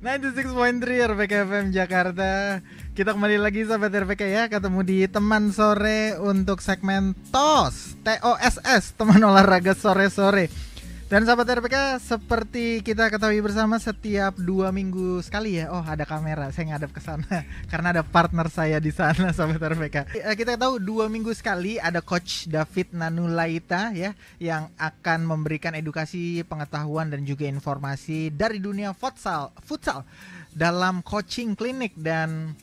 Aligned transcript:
96.3 0.00 1.12
RPK 1.12 1.32
FM 1.48 1.66
Jakarta. 1.72 2.60
Kita 2.96 3.12
kembali 3.12 3.36
lagi 3.36 3.64
sahabat 3.64 3.92
RPK 3.92 4.22
ya. 4.28 4.44
Ketemu 4.48 4.80
di 4.84 4.98
teman 5.06 5.52
sore 5.52 6.16
untuk 6.20 6.64
segmen 6.64 7.12
TOS 7.32 8.00
T-O-S-S 8.00 8.96
Teman 8.96 9.20
olahraga 9.20 9.76
sore-sore 9.76 10.69
dan 11.10 11.26
sahabat 11.26 11.58
RPK, 11.58 11.98
seperti 11.98 12.86
kita 12.86 13.10
ketahui 13.10 13.42
bersama 13.42 13.82
setiap 13.82 14.30
dua 14.38 14.70
minggu 14.70 15.18
sekali 15.26 15.58
ya. 15.58 15.66
Oh 15.74 15.82
ada 15.82 16.06
kamera, 16.06 16.54
saya 16.54 16.70
ngadap 16.70 16.94
ke 16.94 17.02
sana 17.02 17.26
karena 17.74 17.98
ada 17.98 18.02
partner 18.06 18.46
saya 18.46 18.78
di 18.78 18.94
sana, 18.94 19.28
sahabat 19.34 19.74
RPK. 19.74 20.14
Eh, 20.14 20.36
kita 20.38 20.54
tahu 20.54 20.78
dua 20.78 21.10
minggu 21.10 21.34
sekali 21.34 21.82
ada 21.82 21.98
Coach 21.98 22.46
David 22.46 22.94
Nanulaita 22.94 23.90
ya 23.90 24.14
yang 24.38 24.70
akan 24.78 25.26
memberikan 25.26 25.74
edukasi, 25.74 26.46
pengetahuan 26.46 27.10
dan 27.10 27.26
juga 27.26 27.42
informasi 27.50 28.30
dari 28.30 28.62
dunia 28.62 28.94
futsal, 28.94 29.50
futsal 29.66 30.06
dalam 30.54 31.02
coaching 31.02 31.58
klinik 31.58 31.90
dan 31.98 32.54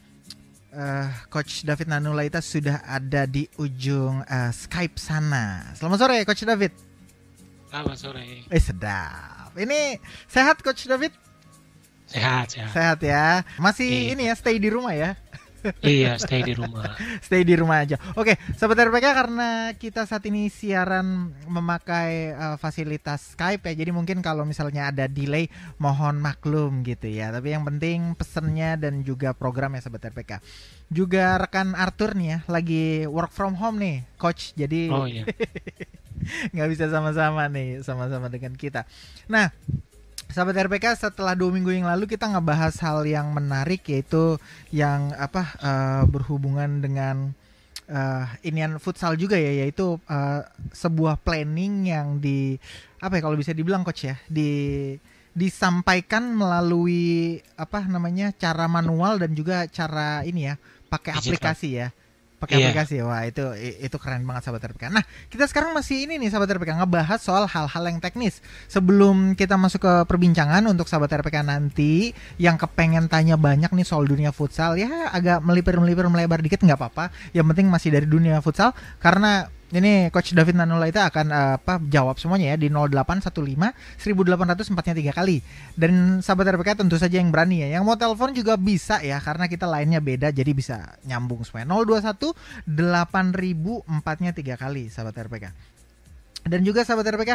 uh, 0.72 1.12
Coach 1.28 1.68
David 1.68 1.92
Nanulaita 1.92 2.40
sudah 2.40 2.80
ada 2.88 3.28
di 3.28 3.44
ujung 3.60 4.24
uh, 4.24 4.52
Skype 4.56 4.96
sana. 4.96 5.76
Selamat 5.76 6.00
sore, 6.00 6.24
Coach 6.24 6.48
David. 6.48 6.87
Selamat 7.68 8.00
sore. 8.00 8.48
Eh 8.48 8.64
sedap. 8.64 9.52
Ini 9.60 10.00
sehat 10.32 10.64
Coach 10.64 10.88
David? 10.88 11.12
Sehat, 12.08 12.56
sehat. 12.56 12.72
Sehat 12.72 13.00
ya. 13.04 13.44
Masih 13.60 13.92
iya. 13.92 14.12
ini 14.16 14.24
ya 14.32 14.36
stay 14.40 14.56
di 14.56 14.72
rumah 14.72 14.96
ya. 14.96 15.20
iya, 15.84 16.16
stay 16.16 16.48
di 16.48 16.56
rumah. 16.56 16.96
stay 17.20 17.44
di 17.44 17.60
rumah 17.60 17.84
aja. 17.84 18.00
Oke, 18.16 18.40
sahabat 18.56 18.88
RPK 18.88 19.06
karena 19.12 19.50
kita 19.76 20.08
saat 20.08 20.24
ini 20.32 20.48
siaran 20.48 21.36
memakai 21.44 22.32
uh, 22.32 22.56
fasilitas 22.56 23.36
Skype 23.36 23.68
ya. 23.68 23.74
Jadi 23.84 23.92
mungkin 23.92 24.24
kalau 24.24 24.48
misalnya 24.48 24.88
ada 24.88 25.12
delay 25.12 25.52
mohon 25.76 26.24
maklum 26.24 26.88
gitu 26.88 27.12
ya. 27.12 27.36
Tapi 27.36 27.52
yang 27.52 27.68
penting 27.68 28.16
pesennya 28.16 28.80
dan 28.80 29.04
juga 29.04 29.36
programnya 29.36 29.84
sahabat 29.84 30.08
RPK. 30.16 30.40
Juga 30.88 31.36
rekan 31.36 31.76
Arthur 31.76 32.16
nih 32.16 32.28
ya 32.32 32.40
lagi 32.48 33.04
work 33.12 33.36
from 33.36 33.60
home 33.60 33.84
nih, 33.84 34.08
coach. 34.16 34.56
Jadi 34.56 34.88
Oh 34.88 35.04
iya. 35.04 35.28
nggak 36.54 36.70
bisa 36.72 36.86
sama-sama 36.92 37.48
nih 37.52 37.82
sama-sama 37.82 38.28
dengan 38.28 38.54
kita. 38.56 38.84
Nah, 39.32 39.52
sahabat 40.32 40.56
RPK 40.68 40.96
setelah 41.00 41.34
dua 41.34 41.50
minggu 41.52 41.72
yang 41.72 41.88
lalu 41.88 42.06
kita 42.10 42.28
ngebahas 42.28 42.76
hal 42.84 43.08
yang 43.08 43.32
menarik 43.32 43.84
yaitu 43.88 44.36
yang 44.70 45.16
apa 45.16 45.56
uh, 45.64 46.04
berhubungan 46.06 46.84
dengan 46.84 47.32
uh, 47.92 48.26
inian 48.44 48.78
futsal 48.78 49.16
juga 49.16 49.40
ya 49.40 49.64
yaitu 49.64 50.00
uh, 50.08 50.42
sebuah 50.76 51.20
planning 51.24 51.88
yang 51.88 52.20
di 52.20 52.60
apa 53.00 53.20
ya 53.20 53.22
kalau 53.24 53.38
bisa 53.40 53.56
dibilang 53.56 53.86
coach 53.88 54.10
ya 54.10 54.16
di 54.28 54.94
disampaikan 55.38 56.34
melalui 56.34 57.38
apa 57.54 57.86
namanya 57.86 58.34
cara 58.34 58.66
manual 58.66 59.22
dan 59.22 59.38
juga 59.38 59.70
cara 59.70 60.26
ini 60.26 60.50
ya 60.50 60.58
pakai 60.90 61.14
aplikasi 61.14 61.78
ya 61.78 61.94
pakai 62.38 62.62
yeah. 62.62 62.70
aplikasi 62.70 63.02
wah 63.02 63.26
itu 63.26 63.42
itu 63.58 63.98
keren 63.98 64.22
banget 64.24 64.50
sahabat 64.50 64.70
RPK. 64.70 64.94
Nah 64.94 65.04
kita 65.30 65.50
sekarang 65.50 65.74
masih 65.74 66.06
ini 66.06 66.22
nih 66.22 66.30
sahabat 66.30 66.54
RPK 66.54 66.78
ngebahas 66.78 67.20
soal 67.20 67.50
hal-hal 67.50 67.84
yang 67.90 67.98
teknis. 67.98 68.46
Sebelum 68.70 69.34
kita 69.34 69.58
masuk 69.58 69.82
ke 69.82 69.94
perbincangan 70.06 70.62
untuk 70.70 70.86
sahabat 70.86 71.10
RPK 71.18 71.42
nanti 71.42 72.14
yang 72.38 72.62
kepengen 72.62 73.10
tanya 73.10 73.36
banyak 73.36 73.74
nih 73.74 73.86
soal 73.86 74.06
dunia 74.06 74.30
futsal 74.30 74.78
ya 74.78 75.10
agak 75.10 75.42
melipir-melipir 75.42 76.06
melebar 76.08 76.40
dikit 76.46 76.62
nggak 76.62 76.78
apa-apa. 76.78 77.10
Yang 77.34 77.46
penting 77.54 77.68
masih 77.74 77.90
dari 77.90 78.06
dunia 78.06 78.38
futsal 78.46 78.78
karena 79.02 79.50
ini 79.68 80.08
Coach 80.16 80.32
David 80.32 80.56
Nanulaita 80.56 81.12
akan 81.12 81.28
uh, 81.28 81.54
apa 81.60 81.84
jawab 81.92 82.16
semuanya 82.16 82.56
ya 82.56 82.58
di 82.58 82.72
0815 82.72 84.00
1800 84.00 84.72
empatnya 84.72 84.96
tiga 84.96 85.12
kali. 85.12 85.44
Dan 85.76 86.24
sahabat 86.24 86.56
RPK 86.56 86.80
tentu 86.80 86.96
saja 86.96 87.20
yang 87.20 87.36
berani 87.36 87.68
ya. 87.68 87.76
Yang 87.76 87.84
mau 87.84 88.00
telepon 88.00 88.32
juga 88.32 88.56
bisa 88.56 89.04
ya 89.04 89.20
karena 89.20 89.52
kita 89.52 89.68
lainnya 89.68 90.00
beda 90.00 90.32
jadi 90.32 90.56
bisa 90.56 90.96
nyambung 91.04 91.44
semuanya. 91.44 91.76
021 91.84 92.32
8000 92.64 93.92
empatnya 93.92 94.32
tiga 94.32 94.56
kali 94.56 94.88
sahabat 94.88 95.20
RPK. 95.28 95.52
Dan 96.48 96.64
juga 96.64 96.88
sahabat 96.88 97.12
RPK 97.12 97.32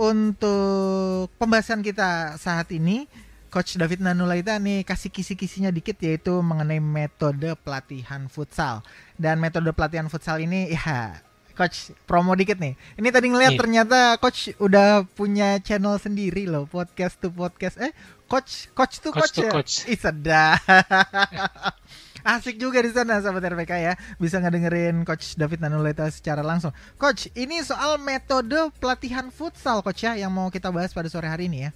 untuk 0.00 1.28
pembahasan 1.36 1.84
kita 1.84 2.40
saat 2.40 2.72
ini 2.72 3.04
Coach 3.52 3.76
David 3.76 4.00
Nanulaita 4.00 4.56
nih 4.56 4.80
kasih 4.84 5.12
kisi-kisinya 5.12 5.68
dikit 5.68 6.00
yaitu 6.00 6.40
mengenai 6.40 6.80
metode 6.80 7.52
pelatihan 7.60 8.32
futsal. 8.32 8.80
Dan 9.20 9.44
metode 9.44 9.68
pelatihan 9.76 10.08
futsal 10.08 10.40
ini 10.40 10.72
ya 10.72 11.25
coach 11.56 11.96
promo 12.04 12.36
dikit 12.36 12.60
nih. 12.60 12.76
Ini 13.00 13.08
tadi 13.08 13.32
ngeliat 13.32 13.56
yeah. 13.56 13.60
ternyata 13.60 13.98
coach 14.20 14.52
udah 14.60 15.08
punya 15.16 15.56
channel 15.64 15.96
sendiri 15.96 16.44
loh, 16.44 16.68
podcast 16.68 17.16
to 17.16 17.32
podcast. 17.32 17.80
Eh, 17.80 17.96
coach 18.28 18.68
coach 18.76 19.00
tuh 19.00 19.10
coach, 19.10 19.32
coach, 19.32 19.40
ya? 19.40 19.50
coach. 19.50 19.72
Ih, 19.88 19.96
sedap. 19.98 20.60
Asik 22.26 22.58
juga 22.58 22.82
di 22.82 22.90
sana 22.90 23.22
sahabat 23.22 23.54
RPK 23.54 23.72
ya. 23.80 23.94
Bisa 24.20 24.36
ngedengerin 24.42 25.06
coach 25.06 25.38
David 25.38 25.64
Nanuleta 25.64 26.04
secara 26.12 26.44
langsung. 26.44 26.74
Coach, 27.00 27.30
ini 27.38 27.62
soal 27.62 27.96
metode 28.02 28.68
pelatihan 28.82 29.32
futsal 29.32 29.80
coach 29.80 30.04
ya 30.04 30.18
yang 30.18 30.34
mau 30.34 30.50
kita 30.50 30.68
bahas 30.68 30.90
pada 30.92 31.06
sore 31.08 31.30
hari 31.30 31.48
ini 31.48 31.66
ya. 31.66 31.70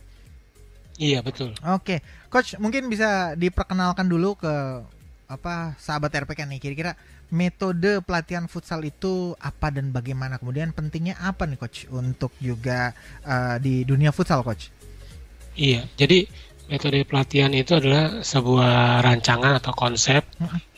Iya, 1.01 1.19
betul. 1.25 1.57
Oke. 1.65 2.05
Coach, 2.29 2.59
mungkin 2.61 2.91
bisa 2.93 3.33
diperkenalkan 3.39 4.05
dulu 4.11 4.37
ke 4.37 4.55
apa 5.31 5.79
sahabat 5.79 6.11
RPK 6.27 6.43
nih 6.51 6.59
kira-kira 6.59 6.99
metode 7.31 8.03
pelatihan 8.03 8.51
futsal 8.51 8.83
itu 8.83 9.35
apa 9.39 9.71
dan 9.71 9.95
bagaimana? 9.95 10.37
Kemudian 10.37 10.75
pentingnya 10.75 11.19
apa 11.19 11.47
nih 11.47 11.59
coach 11.59 11.87
untuk 11.91 12.35
juga 12.43 12.95
uh, 13.25 13.57
di 13.63 13.87
dunia 13.87 14.11
futsal 14.11 14.43
coach? 14.43 14.71
Iya 15.55 15.87
jadi 15.99 16.27
metode 16.71 17.03
pelatihan 17.03 17.51
itu 17.51 17.75
adalah 17.75 18.23
sebuah 18.23 19.03
rancangan 19.03 19.59
atau 19.59 19.75
konsep 19.75 20.23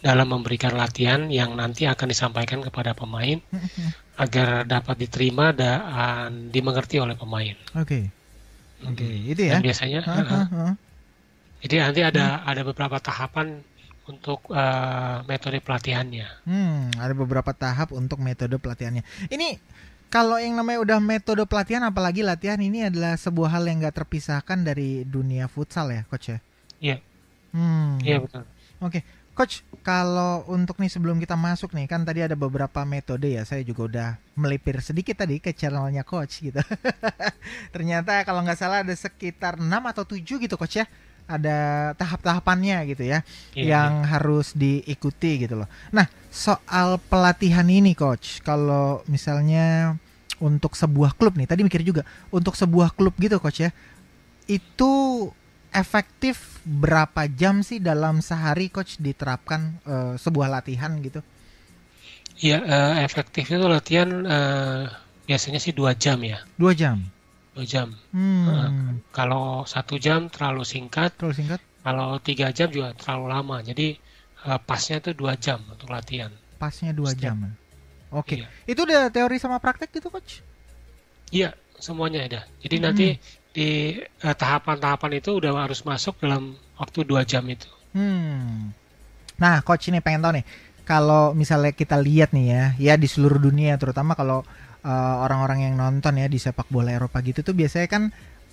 dalam 0.01 0.33
memberikan 0.33 0.73
latihan 0.73 1.29
yang 1.29 1.53
nanti 1.53 1.85
akan 1.85 2.09
disampaikan 2.09 2.65
kepada 2.65 2.97
pemain 2.97 3.37
agar 4.17 4.65
dapat 4.65 5.05
diterima 5.05 5.53
dan 5.53 6.49
dimengerti 6.49 6.97
oleh 6.97 7.13
pemain. 7.13 7.53
Oke. 7.77 8.09
Okay. 8.09 8.85
oke 8.89 8.97
okay. 8.97 9.15
itu 9.29 9.43
ya? 9.45 9.61
Dan 9.61 9.63
biasanya 9.69 10.01
uh, 10.09 10.45
uh, 10.49 10.73
jadi 11.63 11.75
nanti 11.85 12.01
ada 12.03 12.43
ada 12.43 12.63
beberapa 12.65 12.97
tahapan 12.99 13.61
untuk 14.11 14.51
uh, 14.51 15.23
metode 15.31 15.63
pelatihannya. 15.63 16.27
Hmm, 16.43 16.91
ada 16.99 17.15
beberapa 17.15 17.55
tahap 17.55 17.95
untuk 17.95 18.19
metode 18.19 18.59
pelatihannya. 18.59 19.07
Ini 19.31 19.63
kalau 20.13 20.37
yang 20.37 20.59
namanya 20.59 20.83
udah 20.83 20.99
metode 21.01 21.41
pelatihan, 21.49 21.87
apalagi 21.87 22.21
latihan 22.21 22.61
ini 22.61 22.85
adalah 22.85 23.17
sebuah 23.17 23.59
hal 23.59 23.65
yang 23.65 23.81
gak 23.81 24.05
terpisahkan 24.05 24.61
dari 24.61 25.09
dunia 25.09 25.49
futsal 25.49 25.89
ya, 25.89 26.03
coach 26.11 26.35
ya? 26.35 26.39
Iya. 26.83 26.97
Hmm. 27.57 27.97
Iya 28.03 28.21
betul. 28.21 28.43
Oke, 28.83 29.01
okay. 29.01 29.03
coach. 29.33 29.65
Kalau 29.83 30.47
untuk 30.47 30.79
nih 30.79 30.93
sebelum 30.93 31.19
kita 31.19 31.35
masuk 31.35 31.75
nih, 31.75 31.89
kan 31.89 32.05
tadi 32.05 32.23
ada 32.23 32.37
beberapa 32.37 32.85
metode 32.85 33.35
ya. 33.35 33.43
Saya 33.49 33.65
juga 33.65 33.89
udah 33.89 34.09
melipir 34.37 34.79
sedikit 34.85 35.17
tadi 35.17 35.41
ke 35.41 35.57
channelnya 35.57 36.05
coach 36.05 36.45
gitu. 36.45 36.61
Ternyata 37.75 38.23
kalau 38.29 38.45
nggak 38.45 38.59
salah 38.59 38.85
ada 38.85 38.93
sekitar 38.93 39.57
6 39.57 39.65
atau 39.65 40.05
7 40.05 40.23
gitu, 40.23 40.55
coach 40.61 40.77
ya 40.77 40.87
ada 41.27 41.93
tahap-tahapannya 41.97 42.83
gitu 42.93 43.05
ya 43.07 43.23
yeah, 43.55 43.67
yang 43.77 43.93
yeah. 44.03 44.09
harus 44.09 44.53
diikuti 44.53 45.47
gitu 45.47 45.65
loh. 45.65 45.69
Nah, 45.95 46.07
soal 46.29 46.99
pelatihan 47.09 47.67
ini 47.69 47.95
coach, 47.97 48.43
kalau 48.45 49.01
misalnya 49.07 49.97
untuk 50.43 50.75
sebuah 50.75 51.15
klub 51.15 51.39
nih, 51.39 51.47
tadi 51.47 51.63
mikir 51.63 51.87
juga 51.87 52.03
untuk 52.35 52.59
sebuah 52.59 52.93
klub 52.93 53.15
gitu 53.17 53.39
coach 53.39 53.63
ya. 53.63 53.71
Itu 54.51 55.31
efektif 55.73 56.61
berapa 56.67 57.31
jam 57.31 57.63
sih 57.63 57.79
dalam 57.79 58.21
sehari 58.21 58.69
coach 58.69 58.99
diterapkan 58.99 59.79
uh, 59.87 60.15
sebuah 60.19 60.51
latihan 60.51 60.99
gitu? 61.01 61.23
Iya, 62.43 62.59
uh, 62.65 62.95
efektif 63.05 63.47
itu 63.53 63.67
latihan 63.69 64.09
uh, 64.25 64.89
biasanya 65.29 65.61
sih 65.63 65.71
dua 65.71 65.95
jam 65.95 66.19
ya. 66.25 66.43
Dua 66.59 66.75
jam 66.75 67.12
dua 67.53 67.65
jam. 67.69 67.89
Hmm. 68.13 68.45
Nah, 68.49 68.71
kalau 69.13 69.69
satu 69.69 70.01
jam 70.01 70.33
terlalu 70.33 70.65
singkat. 70.65 71.15
Terlalu 71.21 71.37
singkat. 71.37 71.61
Kalau 71.83 72.17
tiga 72.23 72.49
jam 72.55 72.69
juga 72.73 72.97
terlalu 72.97 73.27
lama. 73.29 73.57
Jadi 73.61 73.99
uh, 74.49 74.61
pasnya 74.63 75.03
itu 75.05 75.13
dua 75.13 75.37
jam 75.37 75.61
untuk 75.69 75.93
latihan. 75.93 76.33
Pasnya 76.57 76.97
dua 76.97 77.13
jam. 77.13 77.53
Oke. 78.13 78.37
Okay. 78.37 78.39
Iya. 78.45 78.49
Itu 78.69 78.81
udah 78.89 79.13
teori 79.13 79.37
sama 79.37 79.61
praktek 79.61 79.93
gitu 79.93 80.09
coach? 80.09 80.41
Iya, 81.33 81.57
semuanya 81.81 82.29
ada. 82.29 82.41
Jadi 82.61 82.77
hmm. 82.77 82.85
nanti 82.85 83.07
di 83.53 84.01
tahapan 84.21 84.81
tahapan-tahapan 84.81 85.13
itu 85.21 85.31
udah 85.37 85.53
harus 85.61 85.85
masuk 85.85 86.17
dalam 86.21 86.57
waktu 86.81 87.05
dua 87.05 87.25
jam 87.25 87.45
itu. 87.49 87.69
Hmm. 87.93 88.73
Nah, 89.37 89.61
coach 89.61 89.93
ini 89.93 90.01
pengen 90.01 90.25
tahu 90.25 90.33
nih, 90.41 90.47
kalau 90.87 91.37
misalnya 91.37 91.73
kita 91.73 92.01
lihat 92.01 92.33
nih 92.33 92.47
ya, 92.49 92.65
ya 92.79 92.95
di 92.97 93.09
seluruh 93.11 93.41
dunia, 93.43 93.77
terutama 93.77 94.17
kalau 94.17 94.47
orang 94.83 94.91
eh, 94.91 95.17
orang-orang 95.25 95.59
yang 95.71 95.75
nonton 95.79 96.19
ya 96.19 96.27
di 96.27 96.39
sepak 96.43 96.67
bola 96.69 96.91
Eropa 96.91 97.23
gitu 97.23 97.47
tuh 97.47 97.55
biasanya 97.55 97.89
kan 97.89 98.03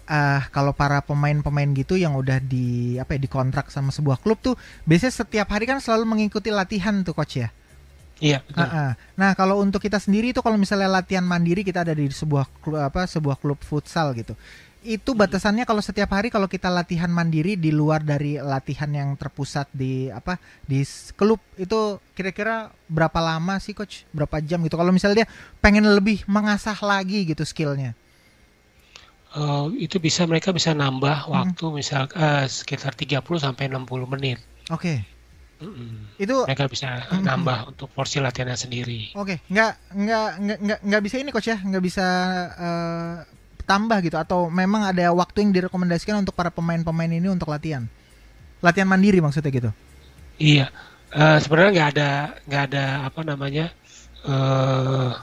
uh, 0.10 0.42
kalau 0.50 0.74
para 0.74 1.02
pemain-pemain 1.06 1.70
gitu 1.78 1.96
yang 1.96 2.18
udah 2.18 2.42
di 2.42 2.98
apa 2.98 3.16
ya 3.16 3.20
dikontrak 3.22 3.70
sama 3.70 3.94
sebuah 3.94 4.22
klub 4.22 4.42
tuh 4.42 4.56
biasanya 4.90 5.26
setiap 5.26 5.48
hari 5.54 5.70
kan 5.70 5.78
selalu 5.78 6.18
mengikuti 6.18 6.50
latihan 6.50 7.06
tuh 7.06 7.14
coach 7.14 7.42
ya. 7.42 7.50
Iya. 8.20 8.44
Uh 8.52 8.62
-uh. 8.62 8.90
Nah 9.16 9.32
kalau 9.32 9.64
untuk 9.64 9.80
kita 9.80 9.96
sendiri 9.96 10.36
itu 10.36 10.44
kalau 10.44 10.60
misalnya 10.60 10.92
latihan 10.92 11.24
mandiri 11.24 11.64
kita 11.64 11.88
ada 11.88 11.96
di 11.96 12.12
sebuah 12.12 12.52
klub, 12.60 12.76
apa 12.76 13.08
sebuah 13.08 13.40
klub 13.40 13.60
futsal 13.64 14.12
gitu. 14.12 14.36
Itu 14.80 15.12
batasannya 15.12 15.68
kalau 15.68 15.84
setiap 15.84 16.16
hari 16.16 16.32
kalau 16.32 16.48
kita 16.48 16.72
latihan 16.72 17.12
mandiri 17.12 17.60
di 17.60 17.68
luar 17.70 18.00
dari 18.00 18.40
latihan 18.40 18.88
yang 18.88 19.10
terpusat 19.20 19.68
di 19.76 20.08
apa 20.08 20.40
di 20.64 20.88
klub 21.20 21.44
itu 21.60 22.00
kira-kira 22.16 22.72
berapa 22.88 23.20
lama 23.20 23.60
sih 23.60 23.76
coach? 23.76 24.08
Berapa 24.16 24.40
jam 24.40 24.64
gitu? 24.64 24.80
Kalau 24.80 24.96
misalnya 24.96 25.24
dia 25.26 25.30
pengen 25.60 25.84
lebih 25.84 26.24
mengasah 26.32 26.80
lagi 26.80 27.28
gitu 27.28 27.44
skillnya. 27.44 27.92
Uh, 29.30 29.70
itu 29.78 30.02
bisa 30.02 30.26
mereka 30.26 30.50
bisa 30.50 30.74
nambah 30.74 31.28
hmm. 31.28 31.32
waktu 31.32 31.66
misal 31.70 32.10
uh, 32.18 32.50
sekitar 32.50 32.98
30 32.98 33.22
sampai 33.22 33.70
60 33.70 33.86
menit. 34.10 34.42
Oke. 34.72 35.04
Okay 35.04 35.20
Mm-mm. 35.60 36.16
Itu 36.16 36.48
mereka 36.48 36.72
bisa 36.72 37.04
mm-mm. 37.04 37.24
nambah 37.28 37.76
untuk 37.76 37.92
porsi 37.92 38.24
latihannya 38.24 38.56
sendiri. 38.56 39.12
Oke, 39.20 39.36
okay. 39.36 39.38
nggak 39.52 39.72
nggak 39.92 40.30
nggak 40.40 40.80
nggak 40.88 41.02
bisa 41.04 41.16
ini 41.20 41.30
coach 41.36 41.52
ya, 41.52 41.60
nggak 41.60 41.84
bisa 41.84 42.08
uh, 42.56 43.16
tambah 43.70 44.02
gitu 44.02 44.18
atau 44.18 44.50
memang 44.50 44.90
ada 44.90 45.14
waktu 45.14 45.46
yang 45.46 45.54
direkomendasikan 45.54 46.18
untuk 46.18 46.34
para 46.34 46.50
pemain-pemain 46.50 47.14
ini 47.14 47.30
untuk 47.30 47.54
latihan, 47.54 47.86
latihan 48.66 48.90
mandiri 48.90 49.22
maksudnya 49.22 49.54
gitu? 49.54 49.70
Iya, 50.42 50.74
uh, 51.14 51.38
sebenarnya 51.38 51.72
nggak 51.78 51.90
ada 51.94 52.10
nggak 52.50 52.64
ada 52.74 52.86
apa 53.06 53.22
namanya 53.22 53.66
uh, 54.26 55.14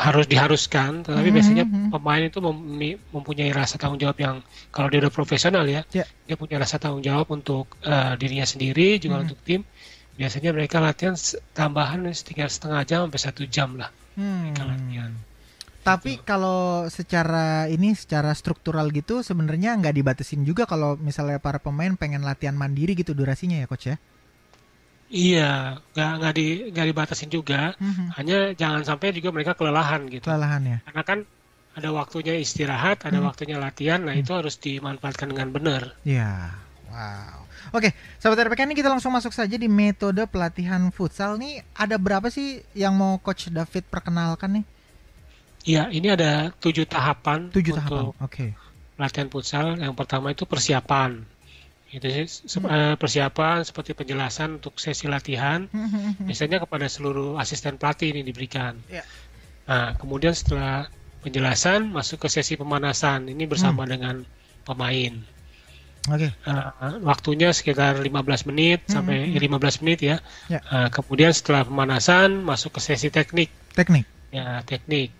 harus 0.00 0.24
diharuskan, 0.24 1.04
tetapi 1.04 1.20
mm-hmm. 1.20 1.36
biasanya 1.36 1.64
hmm. 1.68 1.88
pemain 1.92 2.24
itu 2.24 2.40
mempunyai 3.12 3.52
rasa 3.52 3.76
tanggung 3.76 4.00
jawab 4.00 4.16
yang 4.16 4.40
kalau 4.72 4.88
dia 4.88 5.04
udah 5.04 5.12
profesional 5.12 5.68
ya, 5.68 5.84
yeah. 5.92 6.08
dia 6.24 6.40
punya 6.40 6.56
rasa 6.56 6.80
tanggung 6.80 7.04
jawab 7.04 7.28
untuk 7.28 7.68
uh, 7.84 8.16
dirinya 8.16 8.48
sendiri 8.48 8.96
juga 8.96 9.20
mm-hmm. 9.20 9.24
untuk 9.28 9.38
tim. 9.44 9.60
Biasanya 10.16 10.56
mereka 10.56 10.80
latihan 10.80 11.16
tambahan 11.52 12.08
sekitar 12.16 12.48
setengah 12.48 12.80
jam 12.88 12.98
sampai 13.08 13.20
satu 13.20 13.42
jam 13.48 13.76
lah. 13.76 13.88
Hmm. 14.20 14.52
Mereka 14.52 14.62
latihan. 14.68 15.12
Tapi 15.80 16.20
gitu. 16.20 16.28
kalau 16.28 16.84
secara 16.92 17.64
ini 17.72 17.96
secara 17.96 18.36
struktural 18.36 18.92
gitu 18.92 19.24
sebenarnya 19.24 19.72
nggak 19.80 19.96
dibatasin 19.96 20.44
juga 20.44 20.68
kalau 20.68 21.00
misalnya 21.00 21.40
para 21.40 21.56
pemain 21.56 21.96
pengen 21.96 22.20
latihan 22.20 22.52
mandiri 22.52 22.92
gitu 22.92 23.16
durasinya 23.16 23.56
ya 23.56 23.66
coach 23.66 23.88
ya? 23.88 23.96
Iya, 25.10 25.82
nggak 25.90 26.10
nggak 26.22 26.34
di 26.38 26.46
nggak 26.70 26.86
dibatasin 26.94 27.30
juga. 27.34 27.74
Mm-hmm. 27.82 28.06
Hanya 28.14 28.38
jangan 28.54 28.82
sampai 28.86 29.10
juga 29.10 29.34
mereka 29.34 29.58
kelelahan 29.58 30.06
gitu. 30.06 30.22
Kelelahan 30.22 30.62
ya. 30.62 30.78
Karena 30.86 31.02
kan 31.02 31.18
ada 31.74 31.88
waktunya 31.90 32.38
istirahat, 32.38 33.02
ada 33.02 33.18
mm-hmm. 33.18 33.26
waktunya 33.26 33.56
latihan. 33.58 33.98
Nah 33.98 34.14
mm-hmm. 34.14 34.22
itu 34.22 34.32
harus 34.38 34.54
dimanfaatkan 34.62 35.34
dengan 35.34 35.50
benar. 35.50 35.82
Iya. 36.06 36.54
Wow. 36.94 37.50
Oke, 37.70 37.94
sahabat 38.18 38.50
RPK 38.50 38.66
ini 38.66 38.74
kita 38.78 38.90
langsung 38.90 39.14
masuk 39.14 39.30
saja 39.30 39.54
di 39.54 39.66
metode 39.70 40.22
pelatihan 40.30 40.90
futsal 40.94 41.38
nih. 41.38 41.62
Ada 41.74 41.98
berapa 41.98 42.30
sih 42.30 42.62
yang 42.74 42.94
mau 42.94 43.18
Coach 43.18 43.50
David 43.50 43.86
perkenalkan 43.90 44.62
nih? 44.62 44.64
Iya, 45.64 45.92
ini 45.92 46.08
ada 46.08 46.52
tujuh 46.56 46.88
tahapan. 46.88 47.52
Tujuh 47.52 47.76
tahapan. 47.76 48.16
Oke. 48.16 48.20
Okay. 48.24 48.50
Latihan 48.96 49.28
futsal. 49.28 49.76
Yang 49.76 49.94
pertama 49.96 50.32
itu 50.32 50.48
persiapan 50.48 51.24
itu 51.90 52.06
hmm. 52.06 52.94
persiapan 53.02 53.66
seperti 53.66 53.98
penjelasan 53.98 54.62
untuk 54.62 54.78
sesi 54.78 55.10
latihan 55.10 55.66
hmm, 55.66 55.88
hmm, 55.90 56.12
biasanya 56.30 56.62
kepada 56.62 56.86
seluruh 56.86 57.34
asisten 57.34 57.82
pelatih 57.82 58.14
ini 58.14 58.22
diberikan. 58.22 58.78
Yeah. 58.86 59.02
Nah, 59.66 59.98
kemudian 59.98 60.30
setelah 60.30 60.86
penjelasan 61.26 61.90
masuk 61.90 62.22
ke 62.22 62.28
sesi 62.30 62.54
pemanasan 62.54 63.26
ini 63.26 63.42
bersama 63.50 63.82
hmm. 63.82 63.90
dengan 63.90 64.16
pemain. 64.62 65.18
Oke. 66.06 66.30
Okay. 66.30 66.30
Uh, 66.46 67.02
waktunya 67.02 67.50
sekitar 67.50 67.98
15 67.98 68.06
menit 68.54 68.86
hmm. 68.86 68.92
sampai 68.94 69.26
15 69.34 69.82
menit 69.82 69.98
ya. 69.98 70.16
Yeah. 70.46 70.62
Ya. 70.62 70.86
Uh, 70.86 70.88
kemudian 70.94 71.34
setelah 71.34 71.66
pemanasan 71.66 72.46
masuk 72.46 72.78
ke 72.78 72.80
sesi 72.86 73.10
teknik. 73.10 73.50
Teknik. 73.74 74.06
Ya, 74.30 74.62
teknik. 74.62 75.10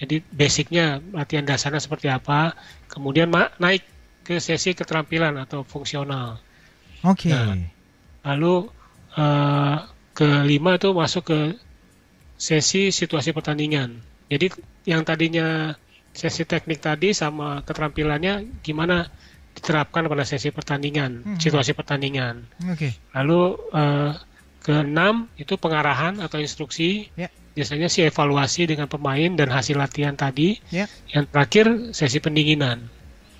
Jadi 0.00 0.24
basicnya 0.32 1.04
latihan 1.12 1.44
dasarnya 1.44 1.78
seperti 1.78 2.08
apa, 2.08 2.56
kemudian 2.88 3.28
naik 3.60 3.84
ke 4.24 4.40
sesi 4.40 4.72
keterampilan 4.72 5.36
atau 5.36 5.60
fungsional. 5.60 6.40
Oke. 7.04 7.28
Okay. 7.28 7.36
Nah, 7.36 7.56
lalu 8.32 8.72
uh, 9.20 9.76
kelima 10.16 10.80
itu 10.80 10.88
masuk 10.96 11.28
ke 11.28 11.40
sesi 12.40 12.88
situasi 12.88 13.36
pertandingan. 13.36 14.00
Jadi 14.32 14.48
yang 14.88 15.04
tadinya 15.04 15.76
sesi 16.16 16.48
teknik 16.48 16.80
tadi 16.80 17.12
sama 17.12 17.60
keterampilannya 17.62 18.64
gimana 18.64 19.04
diterapkan 19.52 20.08
pada 20.08 20.24
sesi 20.24 20.48
pertandingan, 20.48 21.36
hmm. 21.36 21.38
situasi 21.42 21.76
pertandingan. 21.76 22.48
Oke. 22.72 22.88
Okay. 22.88 22.92
Lalu 23.12 23.60
uh, 23.76 24.16
keenam 24.64 25.28
itu 25.36 25.56
pengarahan 25.60 26.20
atau 26.22 26.40
instruksi. 26.40 27.12
Yeah. 27.18 27.32
Biasanya 27.52 27.88
sih 27.90 28.06
evaluasi 28.06 28.70
dengan 28.70 28.86
pemain 28.86 29.30
dan 29.34 29.48
hasil 29.50 29.74
latihan 29.74 30.14
tadi. 30.14 30.58
Yeah. 30.70 30.86
Yang 31.10 31.24
terakhir 31.34 31.66
sesi 31.92 32.18
pendinginan. 32.22 32.86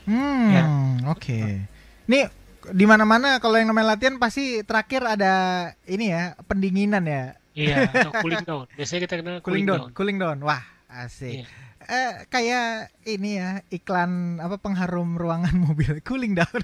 Hmm, 0.05 0.49
ya. 0.51 0.63
oke. 1.07 1.21
Okay. 1.21 1.65
Nih 2.11 2.27
di 2.75 2.85
mana-mana 2.85 3.39
kalau 3.39 3.57
yang 3.57 3.71
namanya 3.71 3.95
latihan 3.95 4.19
pasti 4.19 4.61
terakhir 4.67 5.07
ada 5.07 5.35
ini 5.87 6.11
ya 6.11 6.35
pendinginan 6.45 7.07
ya. 7.07 7.25
Iya, 7.55 7.91
atau 7.91 8.13
cooling 8.23 8.47
down. 8.47 8.67
Biasanya 8.79 9.01
kita 9.07 9.15
kenal 9.19 9.35
cooling, 9.43 9.45
cooling 9.45 9.67
down. 9.67 9.81
down. 9.81 9.91
Cooling 9.95 10.19
down. 10.19 10.39
Wah, 10.43 10.63
asik. 10.91 11.47
Yeah 11.47 11.70
eh, 11.91 12.13
kayak 12.31 12.95
ini 13.11 13.43
ya 13.43 13.59
iklan 13.67 14.39
apa 14.39 14.63
pengharum 14.63 15.19
ruangan 15.19 15.51
mobil 15.67 15.99
cooling 16.07 16.39
down. 16.39 16.63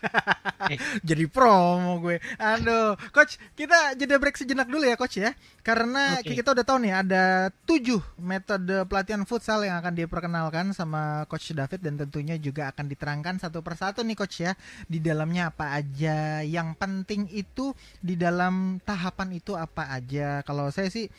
eh. 0.70 0.78
Jadi 1.08 1.26
promo 1.26 1.98
gue. 1.98 2.22
Aduh, 2.38 2.94
coach, 3.10 3.34
kita 3.58 3.98
jeda 3.98 4.22
break 4.22 4.38
sejenak 4.38 4.70
dulu 4.70 4.86
ya 4.86 4.94
coach 4.94 5.18
ya. 5.18 5.34
Karena 5.66 6.22
okay. 6.22 6.38
kita 6.38 6.54
udah 6.54 6.62
tahu 6.62 6.78
nih 6.86 6.94
ada 6.94 7.50
tujuh 7.66 7.98
metode 8.22 8.86
pelatihan 8.86 9.26
futsal 9.26 9.66
yang 9.66 9.82
akan 9.82 9.98
diperkenalkan 9.98 10.70
sama 10.70 11.26
coach 11.26 11.50
David 11.50 11.82
dan 11.82 11.98
tentunya 11.98 12.38
juga 12.38 12.70
akan 12.70 12.86
diterangkan 12.86 13.42
satu 13.42 13.66
persatu 13.66 14.06
nih 14.06 14.14
coach 14.14 14.46
ya. 14.46 14.54
Di 14.86 15.02
dalamnya 15.02 15.50
apa 15.50 15.74
aja, 15.74 16.46
yang 16.46 16.78
penting 16.78 17.26
itu 17.34 17.74
di 17.98 18.14
dalam 18.14 18.78
tahapan 18.86 19.34
itu 19.34 19.58
apa 19.58 19.90
aja. 19.90 20.46
Kalau 20.46 20.70
saya 20.70 20.86
sih 20.86 21.10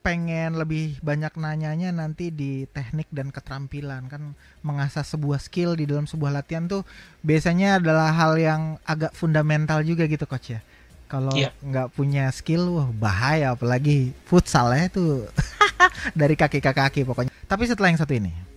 pengen 0.00 0.56
lebih 0.56 0.96
banyak 1.04 1.36
nanyanya 1.36 1.92
nanti 1.92 2.32
di 2.32 2.64
teknik 2.68 3.08
dan 3.12 3.28
keterampilan. 3.28 4.08
Kan 4.08 4.34
mengasah 4.64 5.04
sebuah 5.04 5.40
skill 5.40 5.76
di 5.76 5.84
dalam 5.84 6.08
sebuah 6.08 6.40
latihan 6.40 6.66
tuh 6.66 6.82
biasanya 7.20 7.80
adalah 7.80 8.12
hal 8.12 8.36
yang 8.40 8.76
agak 8.88 9.12
fundamental 9.12 9.84
juga 9.84 10.08
gitu 10.08 10.24
coach 10.24 10.56
ya. 10.56 10.60
Kalau 11.10 11.34
yeah. 11.34 11.50
nggak 11.60 11.92
punya 11.92 12.32
skill 12.32 12.80
wah 12.80 12.88
bahaya. 12.90 13.52
Apalagi 13.52 14.16
futsal 14.24 14.72
ya 14.72 14.88
itu 14.88 15.26
dari 16.20 16.34
kaki 16.34 16.58
ke 16.58 16.72
kaki 16.72 17.00
pokoknya. 17.04 17.32
Tapi 17.44 17.68
setelah 17.68 17.92
yang 17.92 18.00
satu 18.00 18.14
ini 18.16 18.50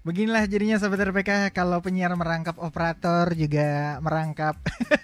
Beginilah 0.00 0.48
jadinya 0.48 0.80
sahabat 0.80 1.12
RPK 1.12 1.52
kalau 1.52 1.84
penyiar 1.84 2.16
merangkap 2.16 2.56
operator 2.56 3.36
juga 3.36 4.00
merangkap 4.00 4.56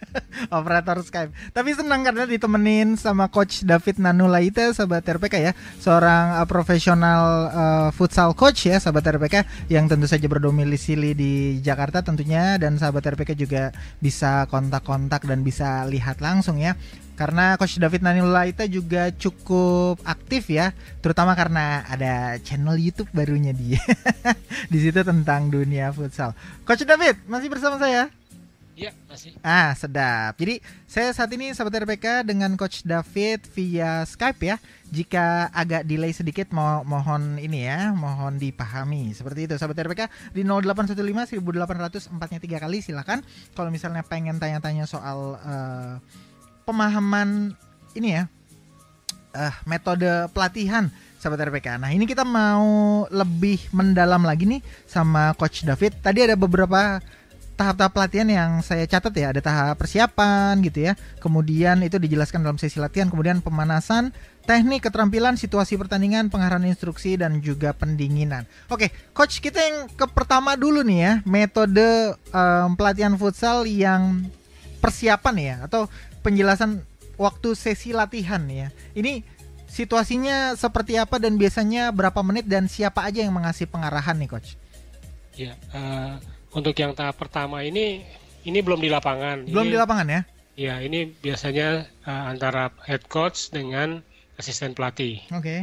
operator 0.58 1.04
Skype. 1.04 1.52
Tapi 1.52 1.76
senang 1.76 2.00
karena 2.00 2.24
ditemenin 2.24 2.96
sama 2.96 3.28
coach 3.28 3.60
David 3.60 4.00
Nanulaita 4.00 4.72
sahabat 4.72 5.04
RPK 5.04 5.34
ya, 5.36 5.52
seorang 5.84 6.40
uh, 6.40 6.48
profesional 6.48 7.22
uh, 7.52 7.88
futsal 7.92 8.32
coach 8.32 8.72
ya 8.72 8.80
sahabat 8.80 9.04
RPK 9.20 9.68
yang 9.68 9.84
tentu 9.84 10.08
saja 10.08 10.24
berdomisili 10.32 11.12
di 11.12 11.60
Jakarta 11.60 12.00
tentunya. 12.00 12.56
Dan 12.56 12.80
sahabat 12.80 13.04
RPK 13.04 13.36
juga 13.36 13.76
bisa 14.00 14.48
kontak-kontak 14.48 15.28
dan 15.28 15.44
bisa 15.44 15.84
lihat 15.84 16.24
langsung 16.24 16.56
ya 16.56 16.72
karena 17.16 17.56
Coach 17.56 17.80
David 17.80 18.04
Nanulaita 18.04 18.68
juga 18.68 19.08
cukup 19.10 19.98
aktif 20.04 20.52
ya, 20.52 20.76
terutama 21.00 21.32
karena 21.32 21.82
ada 21.88 22.36
channel 22.44 22.76
YouTube 22.76 23.08
barunya 23.16 23.56
dia. 23.56 23.80
di 24.72 24.78
situ 24.78 25.00
tentang 25.00 25.48
dunia 25.48 25.90
futsal. 25.96 26.36
Coach 26.68 26.84
David 26.84 27.24
masih 27.24 27.48
bersama 27.48 27.80
saya? 27.80 28.12
Iya, 28.76 28.92
masih. 29.08 29.32
Ah, 29.40 29.72
sedap. 29.72 30.36
Jadi, 30.36 30.60
saya 30.84 31.08
saat 31.16 31.32
ini 31.32 31.48
sahabat 31.56 31.88
RPK 31.88 32.28
dengan 32.28 32.52
Coach 32.60 32.84
David 32.84 33.48
via 33.56 34.04
Skype 34.04 34.44
ya. 34.44 34.60
Jika 34.92 35.48
agak 35.48 35.88
delay 35.88 36.12
sedikit 36.12 36.52
mo 36.52 36.84
mohon 36.84 37.40
ini 37.40 37.64
ya, 37.64 37.96
mohon 37.96 38.36
dipahami. 38.36 39.16
Seperti 39.16 39.48
itu 39.48 39.56
sahabat 39.56 39.80
RPK 39.80 40.12
di 40.36 40.44
0815 40.44 41.40
1800 41.40 42.12
empatnya 42.12 42.36
tiga 42.36 42.60
kali 42.60 42.84
silakan. 42.84 43.24
Kalau 43.56 43.72
misalnya 43.72 44.04
pengen 44.04 44.36
tanya-tanya 44.36 44.84
soal 44.84 45.40
uh, 45.40 45.96
pemahaman 46.66 47.54
ini 47.94 48.18
ya 48.18 48.26
uh, 49.38 49.54
metode 49.70 50.26
pelatihan 50.34 50.90
sahabat 51.22 51.46
RPK. 51.46 51.78
Nah 51.78 51.94
ini 51.94 52.04
kita 52.04 52.26
mau 52.26 53.06
lebih 53.06 53.70
mendalam 53.70 54.26
lagi 54.26 54.50
nih 54.50 54.60
sama 54.84 55.30
Coach 55.38 55.62
David. 55.62 56.02
Tadi 56.02 56.26
ada 56.26 56.34
beberapa 56.34 56.98
tahap-tahap 57.56 57.92
pelatihan 57.94 58.28
yang 58.28 58.50
saya 58.66 58.84
catat 58.84 59.14
ya. 59.14 59.30
Ada 59.30 59.40
tahap 59.40 59.78
persiapan 59.78 60.58
gitu 60.66 60.90
ya. 60.90 60.92
Kemudian 61.22 61.86
itu 61.86 62.02
dijelaskan 62.02 62.42
dalam 62.42 62.58
sesi 62.58 62.82
latihan. 62.82 63.08
Kemudian 63.08 63.40
pemanasan 63.40 64.10
teknik 64.42 64.90
keterampilan 64.90 65.38
situasi 65.38 65.78
pertandingan 65.78 66.30
pengarahan 66.30 66.66
instruksi 66.66 67.14
dan 67.14 67.38
juga 67.42 67.74
pendinginan. 67.74 68.46
Oke 68.70 68.90
coach 69.14 69.38
kita 69.38 69.58
yang 69.58 69.86
ke 69.90 70.06
pertama 70.10 70.58
dulu 70.58 70.82
nih 70.82 70.98
ya. 70.98 71.12
Metode 71.26 72.18
um, 72.34 72.74
pelatihan 72.74 73.14
futsal 73.14 73.66
yang 73.66 74.26
persiapan 74.78 75.34
ya 75.40 75.56
atau 75.66 75.90
penjelasan 76.26 76.82
waktu 77.14 77.54
sesi 77.54 77.94
latihan 77.94 78.42
ya 78.50 78.74
ini 78.98 79.22
situasinya 79.70 80.58
seperti 80.58 80.98
apa 80.98 81.22
dan 81.22 81.38
biasanya 81.38 81.94
berapa 81.94 82.18
menit 82.26 82.50
dan 82.50 82.66
siapa 82.66 83.06
aja 83.06 83.22
yang 83.22 83.34
mengasih 83.38 83.70
pengarahan 83.70 84.18
nih 84.18 84.30
coach 84.34 84.58
ya 85.38 85.54
uh 85.70 86.18
untuk 86.56 86.72
yang 86.80 86.96
tahap 86.96 87.20
pertama 87.20 87.60
ini 87.60 88.00
ini 88.48 88.58
belum 88.64 88.80
di 88.80 88.88
lapangan. 88.88 89.44
Belum 89.44 89.68
ini, 89.68 89.72
di 89.74 89.78
lapangan 89.78 90.06
ya? 90.08 90.20
Ya, 90.56 90.74
ini 90.80 91.12
biasanya 91.12 91.84
uh, 92.08 92.32
antara 92.32 92.72
head 92.88 93.04
coach 93.12 93.52
dengan 93.52 94.00
asisten 94.40 94.72
pelatih. 94.72 95.20
Oke. 95.36 95.44
Okay. 95.44 95.60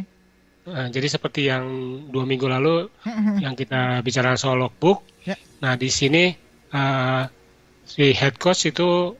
Uh, 0.70 0.88
jadi 0.94 1.08
seperti 1.12 1.50
yang 1.50 1.66
dua 2.14 2.24
minggu 2.24 2.48
lalu 2.48 2.88
yang 3.44 3.58
kita 3.58 4.06
bicara 4.06 4.38
soal 4.38 4.62
logbook. 4.62 5.02
Yeah. 5.26 5.40
Nah 5.60 5.76
di 5.76 5.90
sini 5.90 6.38
uh, 6.72 7.26
si 7.84 8.14
head 8.14 8.38
coach 8.38 8.70
itu 8.70 9.18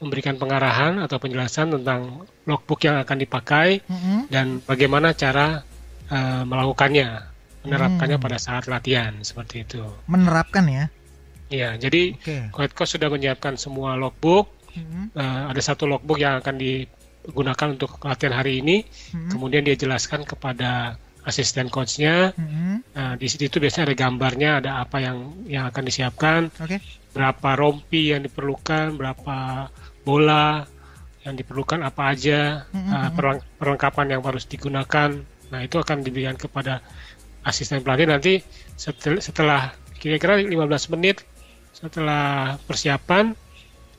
memberikan 0.00 0.40
pengarahan 0.40 0.96
atau 1.04 1.20
penjelasan 1.20 1.76
tentang 1.76 2.24
logbook 2.48 2.80
yang 2.88 2.96
akan 2.98 3.16
dipakai 3.20 3.84
mm 3.84 3.98
-hmm. 4.00 4.20
dan 4.32 4.64
bagaimana 4.64 5.12
cara 5.12 5.60
uh, 6.08 6.42
melakukannya 6.48 7.30
menerapkannya 7.64 8.16
hmm. 8.16 8.24
pada 8.24 8.38
saat 8.40 8.64
latihan 8.66 9.12
seperti 9.20 9.68
itu. 9.68 9.84
Menerapkan 10.08 10.64
ya? 10.64 10.84
Iya, 11.50 11.76
jadi 11.76 12.14
okay. 12.14 12.48
coach 12.54 12.96
sudah 12.96 13.10
menyiapkan 13.10 13.58
semua 13.58 13.98
logbook. 13.98 14.48
Hmm. 14.70 15.10
Uh, 15.12 15.50
ada 15.50 15.60
satu 15.60 15.84
logbook 15.84 16.22
yang 16.22 16.38
akan 16.38 16.56
digunakan 16.56 17.68
untuk 17.74 17.98
latihan 18.06 18.38
hari 18.38 18.62
ini. 18.62 18.86
Hmm. 19.10 19.28
Kemudian 19.34 19.66
dia 19.66 19.74
jelaskan 19.74 20.22
kepada 20.22 20.96
asisten 21.26 21.68
coachnya. 21.68 22.32
Hmm. 22.38 22.86
Uh, 22.94 23.14
di 23.18 23.26
situ 23.26 23.58
biasanya 23.58 23.92
ada 23.92 23.96
gambarnya, 23.98 24.50
ada 24.62 24.70
apa 24.80 25.02
yang 25.02 25.16
yang 25.44 25.66
akan 25.68 25.82
disiapkan. 25.84 26.40
Okay. 26.54 26.78
Berapa 27.10 27.58
rompi 27.58 28.14
yang 28.14 28.22
diperlukan, 28.22 28.94
berapa 28.94 29.68
bola 30.02 30.64
yang 31.24 31.36
diperlukan, 31.36 31.84
apa 31.84 32.16
aja 32.16 32.64
hmm. 32.72 32.90
uh, 32.90 33.10
perlengkapan 33.60 34.16
yang 34.16 34.22
harus 34.24 34.48
digunakan. 34.48 35.12
Nah 35.52 35.60
itu 35.60 35.76
akan 35.76 36.00
diberikan 36.00 36.38
kepada 36.38 36.80
asisten 37.44 37.80
pelatih 37.80 38.08
nanti 38.08 38.44
setelah 38.76 39.72
kira-kira 39.96 40.40
15 40.40 40.92
menit 40.96 41.24
setelah 41.72 42.56
persiapan 42.68 43.32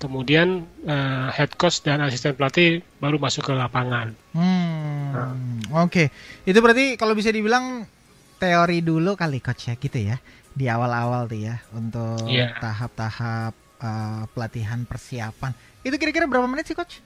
kemudian 0.01 0.65
uh, 0.89 1.29
head 1.29 1.53
coach 1.61 1.85
dan 1.85 2.01
asisten 2.01 2.33
pelatih 2.33 2.81
baru 2.97 3.21
masuk 3.21 3.45
ke 3.45 3.53
lapangan. 3.53 4.17
Hmm, 4.33 5.13
nah. 5.13 5.33
Oke, 5.85 6.09
okay. 6.09 6.49
itu 6.49 6.57
berarti 6.57 6.97
kalau 6.97 7.13
bisa 7.13 7.29
dibilang 7.29 7.85
teori 8.41 8.81
dulu 8.81 9.13
kali 9.13 9.37
coach 9.37 9.69
ya 9.69 9.77
gitu 9.77 10.01
ya 10.01 10.17
di 10.57 10.65
awal-awal 10.65 11.29
tuh 11.29 11.37
ya 11.37 11.61
untuk 11.77 12.25
yeah. 12.25 12.57
tahap-tahap 12.57 13.53
uh, 13.77 14.25
pelatihan 14.33 14.89
persiapan. 14.89 15.53
Itu 15.81 15.95
kira-kira 15.97 16.29
berapa 16.29 16.45
menit 16.45 16.69
sih 16.69 16.77
coach? 16.77 17.01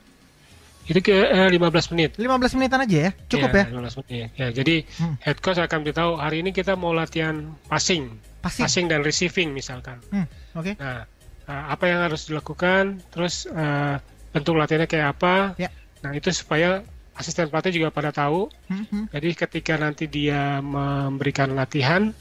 Itu 0.86 1.02
ke 1.02 1.14
uh, 1.18 1.50
15 1.50 1.92
menit. 1.96 2.10
15 2.14 2.56
menitan 2.56 2.78
aja 2.86 2.98
ya? 3.08 3.10
Cukup 3.26 3.50
ya? 3.50 3.66
ya? 3.66 3.74
15 3.74 4.00
menit. 4.06 4.28
Ya, 4.38 4.48
jadi 4.54 4.76
hmm. 4.86 5.16
head 5.18 5.38
coach 5.42 5.58
akan 5.58 5.78
beritahu 5.82 6.14
hari 6.14 6.46
ini 6.46 6.54
kita 6.54 6.78
mau 6.78 6.94
latihan 6.94 7.58
passing. 7.66 8.14
Passing, 8.38 8.62
passing 8.62 8.84
dan 8.86 9.02
receiving 9.02 9.50
misalkan. 9.50 9.98
Hmm. 10.14 10.30
Oke. 10.54 10.72
Okay. 10.72 10.74
Nah, 10.78 11.02
uh, 11.50 11.64
apa 11.74 11.84
yang 11.90 12.06
harus 12.06 12.30
dilakukan, 12.30 13.02
terus 13.10 13.50
uh, 13.50 13.98
bentuk 14.30 14.54
latihannya 14.54 14.86
kayak 14.86 15.18
apa. 15.18 15.58
Ya. 15.58 15.74
Nah, 16.06 16.14
itu 16.14 16.30
supaya 16.30 16.86
asisten 17.18 17.50
pelatih 17.50 17.82
juga 17.82 17.90
pada 17.90 18.14
tahu. 18.14 18.46
Hmm. 18.70 18.86
hmm. 18.86 19.04
Jadi 19.10 19.28
ketika 19.34 19.74
nanti 19.74 20.06
dia 20.06 20.62
memberikan 20.62 21.50
latihan 21.58 22.14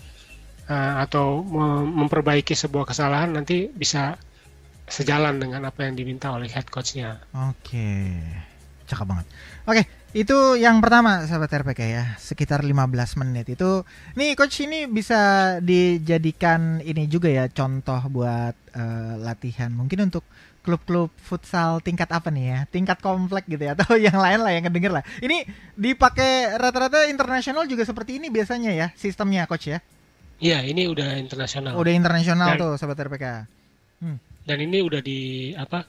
uh, 0.65 0.93
atau 1.05 1.45
memperbaiki 1.85 2.57
sebuah 2.57 2.89
kesalahan 2.89 3.29
nanti 3.29 3.69
bisa 3.69 4.17
sejalan 4.86 5.42
dengan 5.42 5.65
apa 5.65 5.86
yang 5.86 5.98
diminta 5.98 6.34
oleh 6.34 6.50
head 6.50 6.70
coachnya. 6.70 7.22
Oke. 7.34 7.74
Okay. 7.74 8.10
Cakep 8.86 9.06
banget. 9.10 9.25
Oke, 9.65 9.82
itu 10.13 10.38
yang 10.62 10.77
pertama 10.77 11.25
sahabat 11.25 11.50
RPK 11.50 11.82
ya, 11.89 12.06
sekitar 12.22 12.62
15 12.62 13.18
menit. 13.18 13.50
Itu 13.50 13.82
nih 14.13 14.38
coach 14.38 14.62
ini 14.62 14.86
bisa 14.86 15.58
dijadikan 15.58 16.86
ini 16.86 17.10
juga 17.10 17.34
ya 17.34 17.50
contoh 17.50 17.98
buat 18.13 18.54
uh, 18.77 19.13
latihan. 19.25 19.74
Mungkin 19.74 20.06
untuk 20.06 20.22
klub-klub 20.62 21.10
futsal 21.18 21.82
tingkat 21.82 22.13
apa 22.13 22.30
nih 22.30 22.46
ya? 22.46 22.60
Tingkat 22.70 23.01
komplek 23.01 23.50
gitu 23.50 23.65
ya 23.65 23.74
atau 23.74 23.98
yang 24.08 24.18
lain 24.22 24.39
lah 24.46 24.54
yang 24.54 24.70
kedenger 24.70 25.01
lah. 25.01 25.04
Ini 25.18 25.50
dipakai 25.74 26.62
rata-rata 26.62 27.10
internasional 27.10 27.65
juga 27.65 27.89
seperti 27.89 28.22
ini 28.22 28.30
biasanya 28.30 28.70
ya 28.70 28.88
sistemnya 28.94 29.50
coach 29.50 29.74
ya? 29.74 29.82
Iya, 30.38 30.62
ini 30.68 30.86
udah 30.86 31.18
internasional. 31.18 31.74
Udah 31.80 31.94
internasional 31.96 32.54
tuh 32.60 32.77
sahabat 32.77 33.01
RPK. 33.08 33.25
Hmm. 34.04 34.20
Dan 34.45 34.61
ini 34.61 34.79
udah 34.85 35.01
di 35.01 35.51
apa 35.57 35.83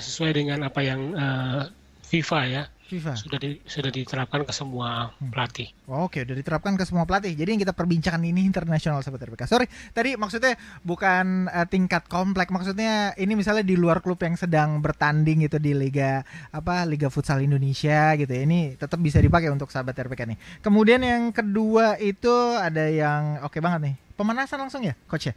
sesuai 0.00 0.32
dengan 0.32 0.64
apa 0.64 0.80
yang 0.80 1.12
uh, 1.12 1.62
FIFA 2.08 2.40
ya. 2.48 2.64
FIFA. 2.92 3.16
Sudah 3.16 3.38
di, 3.40 3.56
sudah 3.64 3.88
diterapkan 3.88 4.44
ke 4.44 4.52
semua 4.52 5.16
hmm. 5.16 5.32
pelatih. 5.32 5.72
Oh, 5.88 6.04
Oke, 6.04 6.28
sudah 6.28 6.36
diterapkan 6.36 6.76
ke 6.76 6.84
semua 6.84 7.08
pelatih. 7.08 7.32
Jadi 7.32 7.56
yang 7.56 7.60
kita 7.64 7.72
perbincangkan 7.72 8.20
ini 8.20 8.44
internasional 8.44 9.00
sahabat 9.00 9.32
RPK. 9.32 9.48
Sorry, 9.48 9.64
tadi 9.96 10.12
maksudnya 10.20 10.60
bukan 10.84 11.48
uh, 11.48 11.64
tingkat 11.64 12.04
komplek. 12.12 12.52
Maksudnya 12.52 13.16
ini 13.16 13.32
misalnya 13.32 13.64
di 13.64 13.80
luar 13.80 14.04
klub 14.04 14.20
yang 14.20 14.36
sedang 14.36 14.84
bertanding 14.84 15.48
gitu 15.48 15.56
di 15.56 15.72
liga 15.72 16.20
apa 16.52 16.84
Liga 16.84 17.08
Futsal 17.08 17.40
Indonesia 17.40 18.12
gitu. 18.20 18.28
Ya. 18.28 18.44
Ini 18.44 18.76
tetap 18.76 19.00
bisa 19.00 19.24
dipakai 19.24 19.48
untuk 19.48 19.72
sahabat 19.72 19.96
RPK 19.96 20.28
nih. 20.28 20.38
Kemudian 20.60 21.00
yang 21.00 21.32
kedua 21.32 21.96
itu 21.96 22.32
ada 22.60 22.92
yang 22.92 23.40
oke 23.40 23.56
okay 23.56 23.60
banget 23.64 23.80
nih. 23.88 23.94
Pemanasan 24.12 24.60
langsung 24.60 24.84
ya, 24.84 24.92
coach 25.08 25.32
ya? 25.32 25.34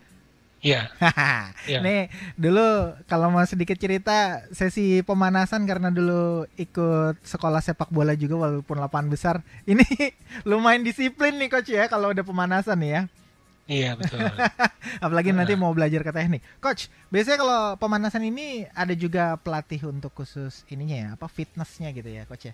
Iya. 0.66 0.90
yeah. 1.70 1.82
Nih 1.86 2.10
dulu 2.34 2.98
kalau 3.06 3.30
mau 3.30 3.46
sedikit 3.46 3.78
cerita 3.78 4.42
sesi 4.50 5.06
pemanasan 5.06 5.70
karena 5.70 5.94
dulu 5.94 6.50
ikut 6.58 7.22
sekolah 7.22 7.62
sepak 7.62 7.94
bola 7.94 8.18
juga 8.18 8.50
walaupun 8.50 8.82
lapangan 8.82 9.14
besar. 9.14 9.36
Ini 9.70 9.86
lumayan 10.42 10.82
disiplin 10.82 11.38
nih 11.38 11.54
coach 11.54 11.70
ya 11.70 11.86
kalau 11.86 12.10
udah 12.10 12.26
pemanasan 12.26 12.82
nih 12.82 12.92
ya. 12.92 13.02
Iya 13.66 13.92
betul. 13.98 14.22
Apalagi 15.06 15.34
uh. 15.34 15.38
nanti 15.38 15.54
mau 15.54 15.74
belajar 15.74 16.02
ke 16.02 16.14
teknik. 16.14 16.42
Coach, 16.62 16.90
biasanya 17.10 17.38
kalau 17.42 17.62
pemanasan 17.82 18.22
ini 18.26 18.66
ada 18.78 18.94
juga 18.94 19.42
pelatih 19.42 19.90
untuk 19.90 20.14
khusus 20.14 20.62
ininya 20.70 20.98
ya, 20.98 21.08
apa 21.18 21.26
fitnessnya 21.26 21.90
gitu 21.90 22.06
ya, 22.06 22.30
coach 22.30 22.54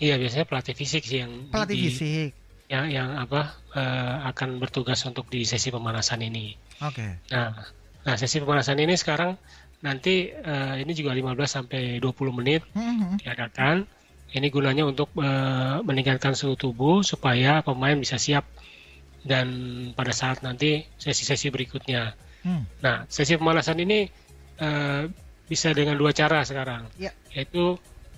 Iya 0.00 0.16
biasanya 0.16 0.48
pelatih 0.48 0.74
fisik 0.74 1.04
sih 1.04 1.20
yang 1.20 1.52
pelatih 1.52 1.76
di, 1.76 1.82
fisik 1.84 2.30
yang 2.70 2.86
yang 2.88 3.08
apa 3.18 3.58
uh, 3.74 4.28
akan 4.30 4.62
bertugas 4.62 5.02
untuk 5.08 5.28
di 5.28 5.42
sesi 5.42 5.68
pemanasan 5.72 6.22
ini. 6.22 6.54
Oke. 6.82 7.02
Okay. 7.02 7.10
Nah, 7.34 7.52
nah 8.02 8.14
sesi 8.16 8.38
pemanasan 8.42 8.78
ini 8.80 8.94
sekarang 8.96 9.38
nanti 9.82 10.30
uh, 10.30 10.78
ini 10.78 10.94
juga 10.94 11.12
15 11.12 11.34
sampai 11.46 11.98
20 11.98 12.38
menit 12.38 12.62
mm-hmm. 12.72 13.26
diadakan. 13.26 13.84
Ini 14.32 14.48
gunanya 14.48 14.88
untuk 14.88 15.12
uh, 15.20 15.84
meningkatkan 15.84 16.32
suhu 16.32 16.56
tubuh 16.56 17.04
supaya 17.04 17.60
pemain 17.60 17.92
bisa 18.00 18.16
siap 18.16 18.48
dan 19.22 19.46
pada 19.92 20.10
saat 20.16 20.40
nanti 20.40 20.88
sesi-sesi 20.96 21.52
berikutnya. 21.52 22.16
Mm. 22.42 22.64
Nah, 22.80 23.04
sesi 23.12 23.36
pemanasan 23.36 23.84
ini 23.84 24.08
uh, 24.56 25.04
bisa 25.46 25.76
dengan 25.76 26.00
dua 26.00 26.16
cara 26.16 26.42
sekarang, 26.48 26.88
yeah. 26.96 27.12
yaitu 27.36 27.76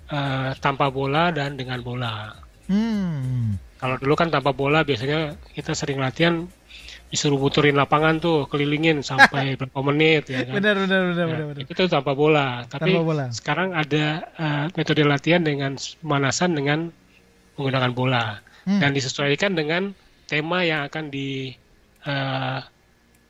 uh, 0.09 0.51
tanpa 0.63 0.89
bola 0.89 1.35
dan 1.35 1.59
dengan 1.59 1.83
bola. 1.83 2.39
Mm. 2.71 3.59
Kalau 3.85 4.01
dulu 4.01 4.17
kan 4.17 4.33
tanpa 4.33 4.57
bola 4.57 4.81
biasanya 4.81 5.37
kita 5.53 5.77
sering 5.77 6.01
latihan 6.01 6.49
disuruh 7.13 7.37
muterin 7.37 7.77
lapangan 7.77 8.17
tuh 8.17 8.49
kelilingin 8.49 9.05
sampai 9.05 9.53
berapa 9.61 9.81
menit 9.85 10.33
ya 10.33 10.49
kan. 10.49 10.57
Benar 10.57 10.75
benar 10.89 11.01
benar 11.13 11.27
ya, 11.29 11.45
benar. 11.53 11.63
Itu 11.69 11.85
tuh 11.85 11.93
tanpa 11.93 12.17
bola. 12.17 12.65
Tapi 12.65 12.97
tanpa 12.97 13.05
bola. 13.05 13.25
sekarang 13.29 13.77
ada 13.77 14.25
uh, 14.41 14.65
metode 14.73 15.05
latihan 15.05 15.45
dengan 15.45 15.77
pemanasan 16.01 16.57
dengan 16.57 16.89
menggunakan 17.61 17.93
bola 17.93 18.41
hmm. 18.65 18.81
dan 18.81 18.97
disesuaikan 18.97 19.53
dengan 19.53 19.93
tema 20.33 20.65
yang 20.65 20.89
akan 20.89 21.13
di 21.13 21.53
uh, 22.09 22.65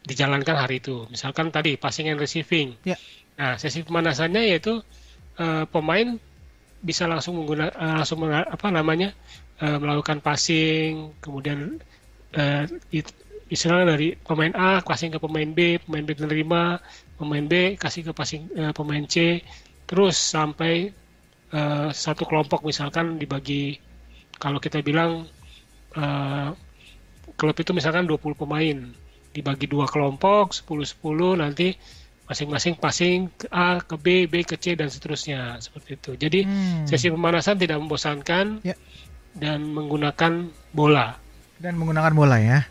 dijalankan 0.06 0.54
hari 0.54 0.78
itu. 0.78 1.10
Misalkan 1.10 1.50
tadi 1.50 1.74
passing 1.74 2.14
and 2.14 2.22
receiving. 2.22 2.78
Ya. 2.86 2.94
Nah, 3.34 3.58
sesi 3.58 3.82
pemanasannya 3.82 4.54
yaitu 4.54 4.78
uh, 5.42 5.66
pemain 5.66 6.14
bisa 6.78 7.10
langsung 7.10 7.42
menggunakan 7.42 7.74
uh, 7.74 8.06
langsung 8.06 8.22
apa 8.30 8.70
namanya 8.70 9.10
uh, 9.62 9.78
melakukan 9.78 10.18
passing, 10.24 11.14
kemudian 11.22 11.78
uh, 12.34 12.64
istilahnya 13.50 13.94
dari 13.94 14.16
pemain 14.16 14.54
A 14.56 14.80
kasih 14.82 15.12
ke 15.14 15.18
pemain 15.20 15.46
B, 15.46 15.78
pemain 15.84 16.02
B 16.02 16.10
menerima, 16.16 16.62
pemain 17.18 17.44
B 17.44 17.76
kasih 17.76 18.10
ke 18.10 18.12
passing 18.16 18.48
uh, 18.56 18.72
pemain 18.74 19.04
C, 19.06 19.44
terus 19.86 20.16
sampai 20.16 20.90
uh, 21.52 21.88
satu 21.92 22.24
kelompok 22.26 22.64
misalkan 22.64 23.20
dibagi 23.20 23.78
kalau 24.40 24.58
kita 24.58 24.82
bilang 24.82 25.28
uh, 25.94 26.48
klub 27.36 27.56
itu 27.58 27.70
misalkan 27.74 28.06
20 28.06 28.34
pemain. 28.34 28.78
dibagi 29.34 29.66
dua 29.66 29.90
kelompok 29.90 30.54
10 30.54 30.94
10 31.02 31.42
nanti 31.42 31.74
masing-masing 32.30 32.78
passing 32.78 33.26
ke 33.34 33.50
A 33.50 33.82
ke 33.82 33.98
B 33.98 34.30
B 34.30 34.46
ke 34.46 34.54
C 34.54 34.78
dan 34.78 34.86
seterusnya 34.86 35.58
seperti 35.58 35.98
itu 35.98 36.10
jadi 36.14 36.40
Hmm. 36.46 36.86
sesi 36.86 37.10
pemanasan 37.10 37.58
tidak 37.58 37.82
membosankan 37.82 38.62
Ya. 38.62 38.78
Dan 39.34 39.66
menggunakan 39.66 40.48
bola 40.70 41.18
Dan 41.58 41.78
menggunakan 41.78 42.12
bola 42.12 42.36
ya. 42.38 42.66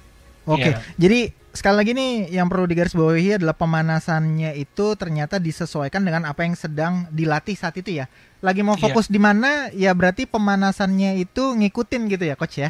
Oke. 0.46 0.75
Iya. 0.75 0.79
Jadi 1.00 1.20
sekali 1.50 1.75
lagi 1.82 1.91
nih 1.96 2.12
yang 2.36 2.51
perlu 2.51 2.67
digarisbawahi 2.67 3.39
adalah 3.39 3.55
pemanasannya 3.55 4.53
itu 4.60 4.86
ternyata 5.00 5.39
disesuaikan 5.39 6.03
dengan 6.03 6.27
apa 6.27 6.43
yang 6.43 6.53
sedang 6.53 7.08
dilatih 7.10 7.55
saat 7.55 7.74
itu 7.79 8.03
ya. 8.03 8.05
Lagi 8.43 8.60
mau 8.62 8.75
Iya. 8.75 8.84
fokus 8.86 9.08
di 9.08 9.17
mana 9.17 9.72
ya 9.72 9.96
berarti 9.96 10.27
pemanasannya 10.27 11.15
itu 11.17 11.55
ngikutin 11.58 12.01
gitu 12.12 12.24
ya 12.27 12.36
coach 12.36 12.60
ya. 12.60 12.70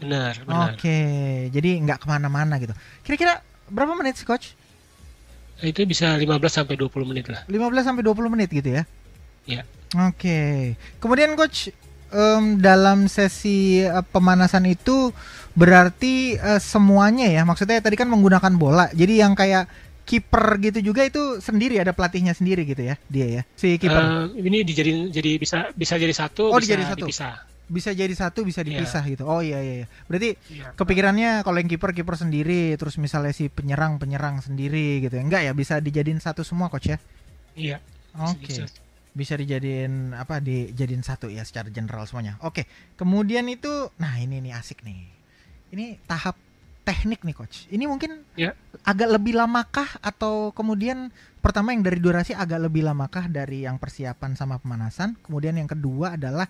benar 0.00 0.32
benar 0.48 0.72
Oke. 0.72 0.96
Jadi 1.52 1.70
nggak 1.84 1.98
ke 2.00 2.06
mana-mana 2.08 2.56
gitu. 2.56 2.72
Kira-kira 3.04 3.44
berapa 3.68 3.92
menit 3.92 4.16
sih 4.16 4.24
coach? 4.24 4.56
itu 5.60 5.84
bisa 5.84 6.16
15 6.16 6.24
sampai 6.48 6.72
20 6.72 7.04
menit 7.04 7.28
lah 7.28 7.44
15 7.44 7.84
sampai 7.84 8.00
20 8.00 8.32
menit 8.32 8.48
gitu 8.48 8.80
ya. 8.80 8.88
ya 9.44 9.60
Oke. 10.08 10.72
Kemudian 10.96 11.36
coach 11.36 11.68
em, 12.10 12.58
dalam 12.58 13.06
sesi 13.06 13.80
eh, 13.80 14.04
pemanasan 14.06 14.66
itu 14.66 15.10
berarti 15.52 16.34
eh, 16.34 16.60
semuanya 16.60 17.26
ya. 17.26 17.42
Maksudnya 17.42 17.80
tadi 17.80 17.94
kan 17.94 18.06
menggunakan 18.06 18.52
bola. 18.54 18.86
Jadi 18.90 19.14
yang 19.18 19.34
kayak 19.34 19.66
kiper 20.00 20.58
gitu 20.58 20.90
juga 20.90 21.06
itu 21.06 21.38
sendiri 21.38 21.78
ada 21.78 21.94
pelatihnya 21.94 22.34
sendiri 22.34 22.66
gitu 22.66 22.82
ya 22.82 22.98
dia 23.06 23.26
ya. 23.30 23.42
Si 23.54 23.78
kiper 23.78 24.26
Eh, 24.34 24.42
ini 24.42 24.66
dijadiin 24.66 25.08
jadi 25.08 25.38
bisa 25.38 25.70
bisa 25.70 25.94
jadi 25.94 26.10
satu 26.10 26.50
Oh, 26.50 26.58
bisa 26.58 26.74
dijadiin 26.74 26.90
satu. 26.90 27.06
dipisah 27.06 27.34
bisa 27.70 27.94
jadi 27.94 28.10
satu 28.10 28.42
bisa 28.42 28.66
dipisah 28.66 29.06
gitu. 29.06 29.22
Oh 29.22 29.38
iya 29.38 29.62
iya 29.62 29.74
iya. 29.76 29.86
Berarti 30.10 30.34
Iya. 30.50 30.74
kepikirannya 30.74 31.46
kalau 31.46 31.62
yang 31.62 31.70
kiper 31.70 31.94
kiper 31.94 32.18
sendiri 32.18 32.74
terus 32.74 32.98
misalnya 32.98 33.30
si 33.30 33.46
penyerang 33.46 34.02
penyerang 34.02 34.42
sendiri 34.42 34.98
gitu 34.98 35.14
ya. 35.14 35.22
Enggak 35.22 35.42
ya 35.46 35.52
bisa 35.54 35.78
dijadiin 35.78 36.18
satu 36.18 36.42
semua 36.42 36.66
coach 36.66 36.90
ya. 36.90 36.98
iya 37.54 37.78
Oke. 38.18 38.50
bisa. 38.50 38.66
Bisa 39.10 39.34
dijadiin 39.34 40.14
apa 40.14 40.38
dijadiin 40.38 41.02
satu 41.02 41.26
ya 41.26 41.42
secara 41.42 41.68
general 41.68 42.06
semuanya. 42.06 42.38
Oke. 42.46 42.66
Kemudian 42.94 43.46
itu 43.50 43.90
nah 43.98 44.14
ini 44.16 44.38
nih 44.38 44.54
asik 44.54 44.86
nih. 44.86 45.06
Ini 45.70 46.02
tahap 46.06 46.38
teknik 46.86 47.22
nih 47.22 47.36
coach. 47.36 47.68
Ini 47.70 47.84
mungkin 47.86 48.24
Ya. 48.34 48.56
agak 48.82 49.10
lebih 49.20 49.36
lamakah 49.36 49.86
atau 50.00 50.50
kemudian 50.50 51.12
pertama 51.38 51.70
yang 51.76 51.84
dari 51.84 52.00
durasi 52.02 52.32
agak 52.34 52.66
lebih 52.70 52.82
lamakah 52.86 53.30
dari 53.30 53.66
yang 53.68 53.76
persiapan 53.78 54.34
sama 54.34 54.58
pemanasan. 54.58 55.14
Kemudian 55.22 55.54
yang 55.58 55.68
kedua 55.70 56.16
adalah 56.18 56.48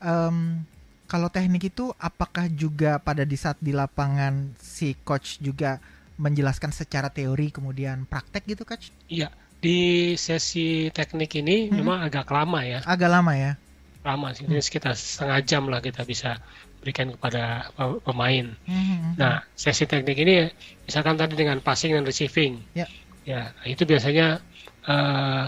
em, 0.00 0.64
kalau 1.06 1.26
teknik 1.26 1.74
itu 1.74 1.90
apakah 1.98 2.46
juga 2.50 3.02
pada 3.02 3.26
di 3.26 3.34
saat 3.34 3.58
di 3.58 3.74
lapangan 3.74 4.54
si 4.58 4.94
coach 5.02 5.42
juga 5.42 5.82
menjelaskan 6.20 6.70
secara 6.70 7.08
teori 7.10 7.50
kemudian 7.50 8.06
praktek 8.06 8.46
gitu 8.46 8.62
coach? 8.62 8.92
Iya, 9.10 9.32
di 9.60 9.80
sesi 10.16 10.88
teknik 10.88 11.36
ini 11.36 11.68
Hmm. 11.68 11.84
memang 11.84 11.98
agak 12.02 12.28
lama 12.28 12.64
ya, 12.64 12.80
Agak 12.82 13.12
lama 13.12 13.32
ya. 13.36 13.52
lama 14.00 14.32
sih, 14.32 14.48
ini 14.48 14.56
sekitar 14.58 14.96
setengah 14.96 15.44
jam 15.44 15.68
lah 15.68 15.78
kita 15.78 16.02
bisa 16.02 16.40
berikan 16.80 17.12
kepada 17.12 17.68
pe- 17.76 18.00
pemain. 18.00 18.56
Mhm. 18.64 19.20
Nah, 19.20 19.44
sesi 19.52 19.84
teknik 19.84 20.16
ini 20.16 20.48
misalkan 20.82 21.20
tadi 21.20 21.36
dengan 21.36 21.60
passing 21.60 21.92
dan 21.92 22.08
receiving, 22.08 22.64
Ya. 22.72 22.88
ya 23.22 23.52
itu 23.68 23.84
biasanya 23.84 24.40
eh 24.88 25.44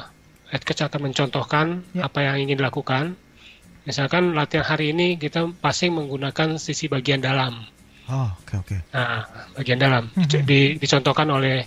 head 0.52 0.62
coach 0.62 0.85
akan 0.85 1.09
mencontohkan 1.09 1.81
Ya. 1.97 2.04
apa 2.04 2.21
yang 2.21 2.37
ingin 2.45 2.61
dilakukan. 2.61 3.16
Misalkan 3.83 4.37
latihan 4.37 4.69
hari 4.69 4.92
ini 4.92 5.16
kita 5.16 5.49
passing 5.59 5.97
menggunakan 5.97 6.61
sisi 6.61 6.87
bagian 6.87 7.19
dalam. 7.19 7.64
Oh, 8.07 8.28
oke 8.45 8.61
oke. 8.61 8.76
Nah, 8.92 9.25
bagian 9.57 9.81
dalam 9.81 10.12
Mhm. 10.12 10.45
Di- 10.45 10.76
dicontohkan 10.76 11.33
oleh 11.33 11.64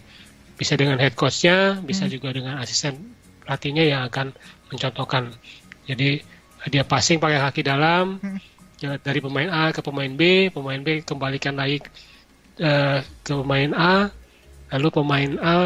bisa 0.56 0.74
dengan 0.80 0.98
head 1.00 1.14
coach-nya, 1.14 1.80
bisa 1.84 2.08
Hmm. 2.08 2.14
juga 2.16 2.32
dengan 2.32 2.56
asisten 2.60 3.12
pelatihnya 3.44 3.84
yang 3.86 4.02
akan 4.08 4.32
mencontohkan. 4.72 5.36
Jadi 5.86 6.24
dia 6.72 6.82
passing 6.82 7.20
pakai 7.20 7.38
kaki 7.44 7.62
dalam 7.62 8.18
Hmm. 8.24 8.40
ya, 8.82 8.98
dari 8.98 9.20
pemain 9.22 9.50
A 9.52 9.70
ke 9.70 9.84
pemain 9.84 10.10
B, 10.10 10.50
pemain 10.50 10.82
B 10.82 11.04
kembalikan 11.04 11.56
lagi 11.56 11.80
eh, 12.56 13.00
ke 13.20 13.32
pemain 13.36 13.72
A, 13.76 13.96
lalu 14.72 14.88
pemain 14.90 15.32
A 15.44 15.58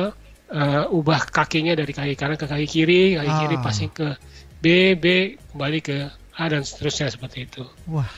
eh, 0.49 0.83
ubah 0.89 1.29
kakinya 1.29 1.77
dari 1.77 1.93
kaki 1.93 2.17
kanan 2.17 2.33
ke 2.33 2.49
kaki 2.49 2.65
kiri, 2.65 3.13
kaki 3.13 3.31
kiri 3.37 3.55
Ah. 3.55 3.61
passing 3.61 3.93
ke 3.93 4.17
B, 4.59 4.97
B 4.97 5.05
kembali 5.53 5.79
ke 5.79 6.09
A 6.33 6.43
dan 6.49 6.65
seterusnya 6.65 7.13
seperti 7.13 7.45
itu. 7.45 7.61
Wah. 7.85 8.09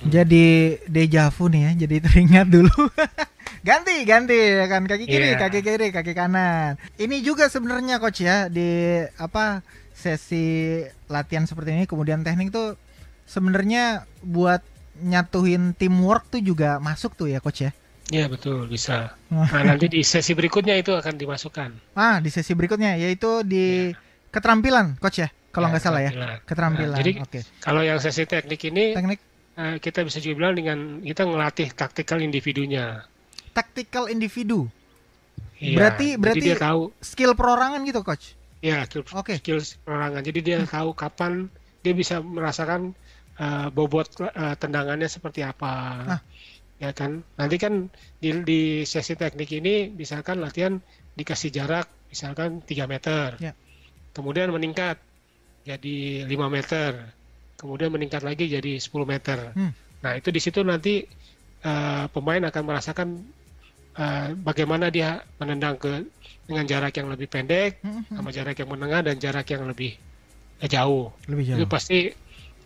Jadi 0.00 0.78
deja 0.88 1.28
vu 1.28 1.50
nih 1.52 1.60
ya, 1.60 1.70
jadi 1.84 1.96
teringat 2.00 2.46
dulu. 2.48 2.72
ganti, 3.60 3.94
ganti 4.02 4.36
ya 4.36 4.66
kan 4.66 4.82
kaki 4.84 5.04
kiri, 5.04 5.28
Iya. 5.30 5.38
kaki 5.38 5.60
kiri, 5.60 5.88
kaki 5.88 6.12
kanan. 6.12 6.76
Ini 6.94 7.16
juga 7.20 7.46
sebenarnya 7.46 7.96
coach 7.96 8.20
ya 8.20 8.46
di 8.46 8.68
apa 9.14 9.60
sesi 9.92 10.80
latihan 11.06 11.44
seperti 11.44 11.72
ini 11.72 11.84
kemudian 11.84 12.20
teknik 12.20 12.48
tuh 12.48 12.80
sebenarnya 13.24 14.02
buat 14.20 14.64
nyatuin 14.98 15.72
teamwork 15.72 16.28
tuh 16.28 16.40
juga 16.40 16.76
masuk 16.78 17.12
tuh 17.14 17.28
ya 17.28 17.38
coach 17.38 17.62
ya. 17.62 17.72
Ya 18.10 18.26
betul 18.26 18.66
bisa. 18.66 19.14
Wah. 19.28 19.46
Nah 19.46 19.62
nanti 19.70 19.86
di 19.86 20.02
sesi 20.02 20.34
berikutnya 20.34 20.74
itu 20.74 20.90
akan 20.90 21.14
dimasukkan. 21.14 21.94
Ah, 21.94 22.18
di 22.18 22.26
sesi 22.26 22.52
berikutnya 22.52 22.96
yaitu 22.96 23.46
di 23.46 23.94
keterampilan 24.28 24.98
coach 24.98 25.20
ya, 25.20 25.28
kalau 25.50 25.68
Ya, 25.68 25.70
nggak 25.70 25.82
salah 25.82 26.02
ya. 26.02 26.10
keterampilan. 26.42 26.90
Nah, 26.90 26.98
jadi 26.98 27.12
Oke. 27.20 27.40
Kalau 27.60 27.82
yang 27.82 27.98
sesi 27.98 28.24
teknik 28.24 28.60
ini 28.64 28.94
Teknik 28.94 29.20
eh, 29.54 29.76
kita 29.78 30.02
bisa 30.02 30.18
juga 30.18 30.34
bilang 30.40 30.54
dengan 30.54 30.78
kita 31.00 31.22
ngelatih 31.22 31.68
taktikal 31.70 32.18
individunya. 32.18 33.04
Tactical 33.50 34.06
individu. 34.06 34.66
Iya, 35.60 35.76
Berarti- 35.76 36.16
berarti- 36.16 36.40
dia 36.42 36.56
tahu 36.56 36.88
Skill 36.98 37.36
perorangan 37.36 37.84
gitu 37.84 38.00
coach. 38.00 38.32
ya 38.60 38.84
skill, 38.84 39.04
Oke. 39.12 39.40
skill 39.40 39.60
perorangan. 39.84 40.20
Jadi 40.20 40.40
dia 40.40 40.56
tahu 40.64 40.92
kapan 40.92 41.48
dia 41.80 41.92
bisa 41.92 42.20
merasakan 42.20 42.92
eh, 43.40 43.68
bobot 43.72 44.04
eh, 44.20 44.54
tendangannya 44.56 45.08
seperti 45.08 45.40
apa. 45.40 45.72
Ah. 46.16 46.20
Ya 46.76 46.92
kan. 46.92 47.24
Nanti 47.36 47.56
kan 47.56 47.88
di, 48.16 48.36
di 48.44 48.60
sesi 48.84 49.16
teknik 49.16 49.48
ini 49.52 49.88
misalkan 49.88 50.40
latihan 50.40 50.76
dikasih 51.16 51.48
jarak 51.48 51.88
misalkan 52.08 52.60
3 52.60 52.84
meter. 52.84 53.36
Ya. 53.40 53.52
Kemudian 54.12 54.52
meningkat 54.52 55.00
jadi 55.64 56.24
5 56.28 56.48
meter. 56.48 57.16
Kemudian 57.56 57.88
meningkat 57.88 58.24
lagi 58.24 58.48
jadi 58.48 58.76
10 58.76 59.04
meter. 59.04 59.52
Hmm. 59.52 59.72
Nah, 60.00 60.12
itu 60.16 60.28
di 60.28 60.40
situ 60.40 60.60
nanti 60.60 61.04
eh, 61.60 62.04
pemain 62.12 62.44
akan 62.44 62.62
merasakan 62.64 63.08
eh, 64.00 64.32
bagaimana 64.34 64.88
dia 64.88 65.20
menendang 65.36 65.76
ke 65.76 66.08
dengan 66.48 66.64
jarak 66.64 66.96
yang 66.96 67.06
lebih 67.06 67.28
pendek, 67.28 67.78
Hmm, 67.84 68.02
hmm. 68.02 68.16
sama 68.16 68.32
jarak 68.32 68.56
yang 68.56 68.66
menengah 68.68 69.00
dan 69.04 69.16
jarak 69.16 69.46
yang 69.46 69.68
lebih 69.68 69.94
eh, 70.58 70.66
jauh. 70.66 71.12
Lebih 71.28 71.44
jauh. 71.46 71.58
Itu 71.60 71.66
pasti 71.66 72.08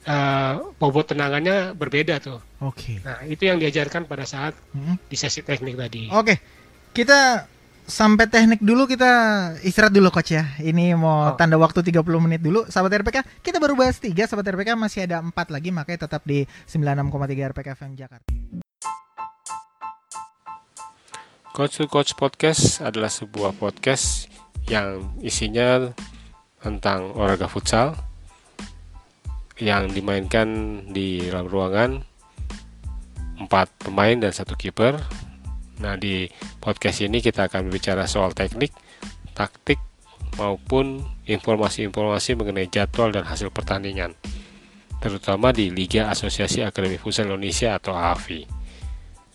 eh, 0.05 0.53
bobot 0.77 1.11
tendangannya 1.11 1.73
berbeda 1.73 2.21
tuh. 2.21 2.39
Oke. 2.61 3.01
Nah, 3.01 3.25
itu 3.25 3.45
yang 3.45 3.57
diajarkan 3.57 4.05
pada 4.05 4.25
saat 4.25 4.53
Hmm. 4.71 4.97
di 5.03 5.17
sesi 5.17 5.41
teknik 5.41 5.75
tadi. 5.75 6.09
Oke, 6.09 6.39
kita 6.93 7.49
sampai 7.85 8.25
teknik 8.25 8.65
dulu 8.65 8.85
kita 8.85 9.13
istirahat 9.61 9.93
dulu 9.93 10.09
coach 10.09 10.33
ya. 10.33 10.57
Ini 10.57 10.97
mau 10.97 11.33
Oh. 11.33 11.37
tanda 11.37 11.57
waktu 11.57 11.81
30 11.83 12.17
menit 12.19 12.41
dulu. 12.41 12.65
Sahabat 12.67 13.01
RPK, 13.01 13.21
kita 13.41 13.57
baru 13.57 13.77
bahas 13.77 13.97
3, 13.97 14.25
sahabat 14.25 14.49
RPK 14.49 14.73
masih 14.75 15.05
ada 15.05 15.21
4 15.21 15.53
lagi 15.53 15.69
makanya 15.69 16.09
tetap 16.09 16.25
di 16.25 16.45
96,3 16.65 17.45
RPK 17.53 17.77
FM 17.77 17.93
Jakarta. 17.93 18.64
Coach 21.55 21.79
to 21.79 21.87
Coach 21.87 22.19
Podcast 22.19 22.83
adalah 22.83 23.07
sebuah 23.07 23.55
podcast 23.55 24.27
yang 24.67 25.15
isinya 25.23 25.87
tentang 26.59 27.15
olahraga 27.15 27.47
futsal 27.47 27.95
yang 29.63 29.87
dimainkan 29.87 30.83
di 30.91 31.23
dalam 31.23 31.47
ruangan 31.47 32.03
empat 33.39 33.71
pemain 33.87 34.19
dan 34.19 34.35
satu 34.35 34.59
kiper. 34.59 34.99
Nah 35.79 35.95
di 35.95 36.27
podcast 36.59 37.07
ini 37.07 37.23
kita 37.23 37.47
akan 37.47 37.71
berbicara 37.71 38.11
soal 38.11 38.35
teknik, 38.35 38.75
taktik 39.39 39.79
maupun 40.35 41.07
informasi-informasi 41.23 42.35
mengenai 42.35 42.67
jadwal 42.67 43.15
dan 43.15 43.31
hasil 43.31 43.55
pertandingan, 43.55 44.19
terutama 44.99 45.55
di 45.55 45.71
Liga 45.71 46.11
Asosiasi 46.11 46.67
Akademi 46.67 46.99
Futsal 46.99 47.31
Indonesia 47.31 47.79
atau 47.79 47.95
AFI. 47.95 48.64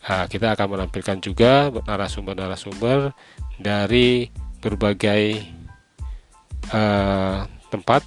Nah, 0.07 0.25
kita 0.31 0.55
akan 0.55 0.79
menampilkan 0.79 1.19
juga 1.19 1.67
narasumber-narasumber 1.67 3.11
dari 3.59 4.31
berbagai 4.63 5.23
eh, 6.71 7.39
tempat 7.69 8.01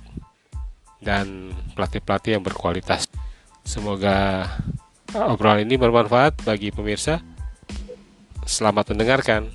dan 1.02 1.52
pelatih-pelatih 1.74 2.38
yang 2.38 2.44
berkualitas. 2.44 3.10
Semoga 3.62 4.48
obrolan 5.12 5.68
ini 5.68 5.76
bermanfaat 5.76 6.46
bagi 6.46 6.72
pemirsa. 6.72 7.20
Selamat 8.42 8.90
mendengarkan. 8.94 9.50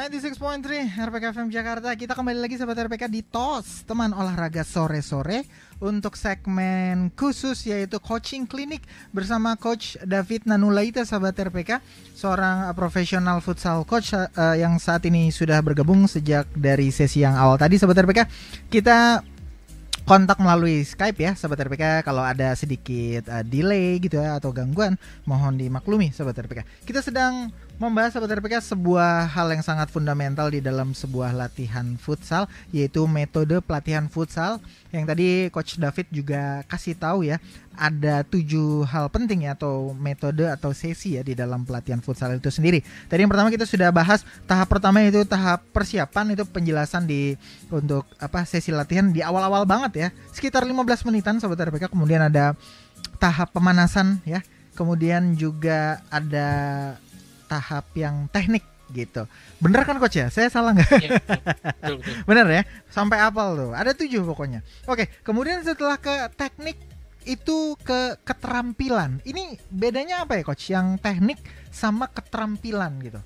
96.3 0.00 0.96
RPK 0.96 1.24
FM 1.36 1.52
Jakarta. 1.52 1.92
Kita 1.92 2.16
kembali 2.16 2.40
lagi 2.40 2.56
sahabat 2.56 2.88
RPK 2.88 3.12
di 3.12 3.20
TOS 3.20 3.84
Teman 3.84 4.16
olahraga 4.16 4.64
sore-sore 4.64 5.44
Untuk 5.76 6.16
segmen 6.16 7.12
khusus 7.12 7.68
yaitu 7.68 8.00
coaching 8.00 8.48
klinik 8.48 8.80
Bersama 9.12 9.60
Coach 9.60 10.00
David 10.00 10.48
Nanulaita 10.48 11.04
sahabat 11.04 11.36
RPK 11.36 11.84
Seorang 12.16 12.72
profesional 12.72 13.44
futsal 13.44 13.84
coach 13.84 14.16
uh, 14.16 14.56
Yang 14.56 14.88
saat 14.88 15.04
ini 15.04 15.28
sudah 15.28 15.60
bergabung 15.60 16.08
sejak 16.08 16.48
dari 16.56 16.88
sesi 16.88 17.20
yang 17.20 17.36
awal. 17.36 17.60
Tadi 17.60 17.76
sahabat 17.76 18.00
RPK 18.00 18.20
Kita 18.72 19.20
kontak 20.08 20.40
melalui 20.40 20.80
Skype 20.80 21.20
ya 21.20 21.36
sahabat 21.36 21.68
RPK 21.68 22.08
kalau 22.08 22.24
ada 22.24 22.56
sedikit 22.56 23.28
uh, 23.28 23.44
delay 23.44 24.00
gitu 24.00 24.16
ya 24.16 24.40
atau 24.40 24.50
gangguan 24.50 24.96
mohon 25.28 25.60
dimaklumi 25.60 26.10
sahabat 26.10 26.40
RPK. 26.40 26.88
Kita 26.88 27.04
sedang 27.04 27.52
membahas 27.80 28.12
sahabat 28.12 28.44
RPK 28.44 28.60
sebuah 28.76 29.32
hal 29.32 29.56
yang 29.56 29.64
sangat 29.64 29.88
fundamental 29.88 30.52
di 30.52 30.60
dalam 30.60 30.92
sebuah 30.92 31.32
latihan 31.32 31.96
futsal 31.96 32.44
yaitu 32.76 33.08
metode 33.08 33.56
pelatihan 33.64 34.04
futsal 34.04 34.60
yang 34.92 35.08
tadi 35.08 35.48
coach 35.48 35.80
David 35.80 36.12
juga 36.12 36.60
kasih 36.68 36.92
tahu 36.92 37.24
ya 37.24 37.40
ada 37.72 38.20
tujuh 38.28 38.84
hal 38.84 39.08
penting 39.08 39.48
ya 39.48 39.56
atau 39.56 39.96
metode 39.96 40.44
atau 40.44 40.76
sesi 40.76 41.16
ya 41.16 41.24
di 41.24 41.32
dalam 41.32 41.64
pelatihan 41.64 42.04
futsal 42.04 42.36
itu 42.36 42.52
sendiri. 42.52 42.84
Tadi 43.08 43.24
yang 43.24 43.32
pertama 43.32 43.48
kita 43.48 43.64
sudah 43.64 43.88
bahas 43.88 44.28
tahap 44.44 44.68
pertama 44.68 45.00
itu 45.00 45.24
tahap 45.24 45.64
persiapan 45.72 46.36
itu 46.36 46.44
penjelasan 46.44 47.08
di 47.08 47.32
untuk 47.72 48.04
apa 48.20 48.44
sesi 48.44 48.76
latihan 48.76 49.08
di 49.08 49.24
awal-awal 49.24 49.64
banget 49.64 49.92
ya 49.96 50.08
sekitar 50.36 50.68
15 50.68 51.08
menitan 51.08 51.40
sahabat 51.40 51.72
RPK 51.72 51.88
kemudian 51.88 52.28
ada 52.28 52.52
tahap 53.16 53.56
pemanasan 53.56 54.20
ya 54.28 54.44
kemudian 54.76 55.32
juga 55.40 56.04
ada 56.12 56.48
tahap 57.50 57.90
yang 57.98 58.30
teknik 58.30 58.62
gitu. 58.94 59.26
Bener 59.58 59.82
kan 59.86 59.98
coach 59.98 60.18
ya? 60.18 60.30
Saya 60.30 60.50
salah 60.50 60.74
nggak? 60.74 60.90
Ya, 61.02 61.10
Bener 62.28 62.46
ya? 62.50 62.62
Sampai 62.90 63.18
apal 63.18 63.58
tuh. 63.58 63.70
Ada 63.74 63.94
tujuh 63.94 64.22
pokoknya. 64.22 64.62
Oke, 64.86 65.10
kemudian 65.26 65.62
setelah 65.66 65.98
ke 65.98 66.30
teknik 66.38 66.78
itu 67.26 67.74
ke 67.82 68.18
keterampilan. 68.22 69.22
Ini 69.22 69.58
bedanya 69.70 70.26
apa 70.26 70.38
ya 70.38 70.42
coach? 70.46 70.70
Yang 70.70 71.02
teknik 71.02 71.38
sama 71.70 72.10
keterampilan 72.10 72.98
gitu. 73.02 73.20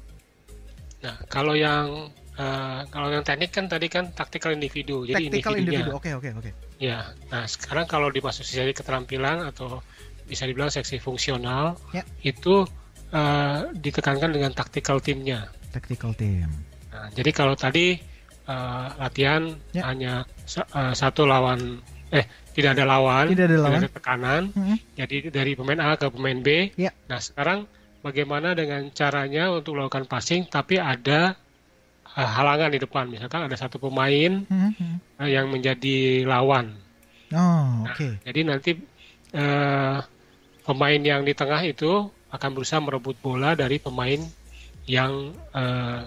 Nah, 1.04 1.16
kalau 1.28 1.52
yang 1.52 2.08
uh, 2.40 2.80
kalau 2.88 3.12
yang 3.12 3.24
teknik 3.24 3.52
kan 3.52 3.68
tadi 3.68 3.92
kan 3.92 4.12
taktikal 4.12 4.52
individu. 4.52 5.04
Jadi 5.04 5.28
taktikal 5.28 5.56
individu. 5.56 5.90
Oke, 5.96 6.12
oke, 6.16 6.32
oke. 6.32 6.50
Ya. 6.80 7.12
Nah, 7.28 7.44
sekarang 7.44 7.88
kalau 7.88 8.08
dimasuki 8.08 8.56
jadi 8.56 8.72
keterampilan 8.72 9.44
atau 9.44 9.84
bisa 10.24 10.48
dibilang 10.48 10.72
seksi 10.72 10.96
fungsional, 11.04 11.76
ya. 11.92 12.00
itu 12.24 12.64
uh, 13.12 13.68
ditekankan 13.74 14.30
dengan 14.32 14.54
tactical 14.54 15.02
teamnya. 15.02 15.50
Tactical 15.74 16.14
team. 16.14 16.48
Nah, 16.94 17.10
jadi 17.12 17.30
kalau 17.34 17.58
tadi 17.58 17.98
uh, 18.46 18.88
latihan 19.00 19.50
ya. 19.74 19.90
hanya 19.90 20.24
uh, 20.72 20.94
satu 20.94 21.26
lawan 21.26 21.82
eh 22.14 22.24
tidak 22.54 22.78
ada 22.78 22.84
lawan, 22.86 23.26
tidak 23.34 23.50
ada, 23.50 23.58
lawan. 23.58 23.80
Tidak 23.82 23.90
ada 23.90 23.90
tekanan. 23.90 24.42
-hmm. 24.54 24.76
Jadi 24.94 25.16
dari 25.34 25.52
pemain 25.58 25.80
A 25.82 25.98
ke 25.98 26.06
pemain 26.12 26.38
B. 26.38 26.70
Ya. 26.78 26.94
Nah 27.10 27.18
sekarang 27.18 27.66
bagaimana 28.06 28.54
dengan 28.54 28.86
caranya 28.94 29.50
untuk 29.50 29.74
melakukan 29.74 30.06
passing 30.06 30.46
tapi 30.46 30.78
ada 30.78 31.34
uh, 32.14 32.30
halangan 32.38 32.70
di 32.70 32.78
depan. 32.78 33.10
Misalkan 33.10 33.50
ada 33.50 33.56
satu 33.58 33.82
pemain 33.82 34.46
-hmm. 34.46 35.18
uh, 35.18 35.28
yang 35.28 35.50
menjadi 35.50 36.22
lawan. 36.22 36.78
Oh, 37.34 37.82
oke. 37.82 37.98
Okay. 37.98 38.10
Nah, 38.14 38.22
jadi 38.30 38.40
nanti 38.46 38.70
uh, 39.34 39.98
pemain 40.62 41.00
yang 41.02 41.26
di 41.26 41.34
tengah 41.34 41.66
itu 41.66 42.06
akan 42.34 42.50
berusaha 42.50 42.82
merebut 42.82 43.14
bola 43.22 43.54
dari 43.54 43.78
pemain 43.78 44.18
yang 44.90 45.30
uh, 45.54 46.02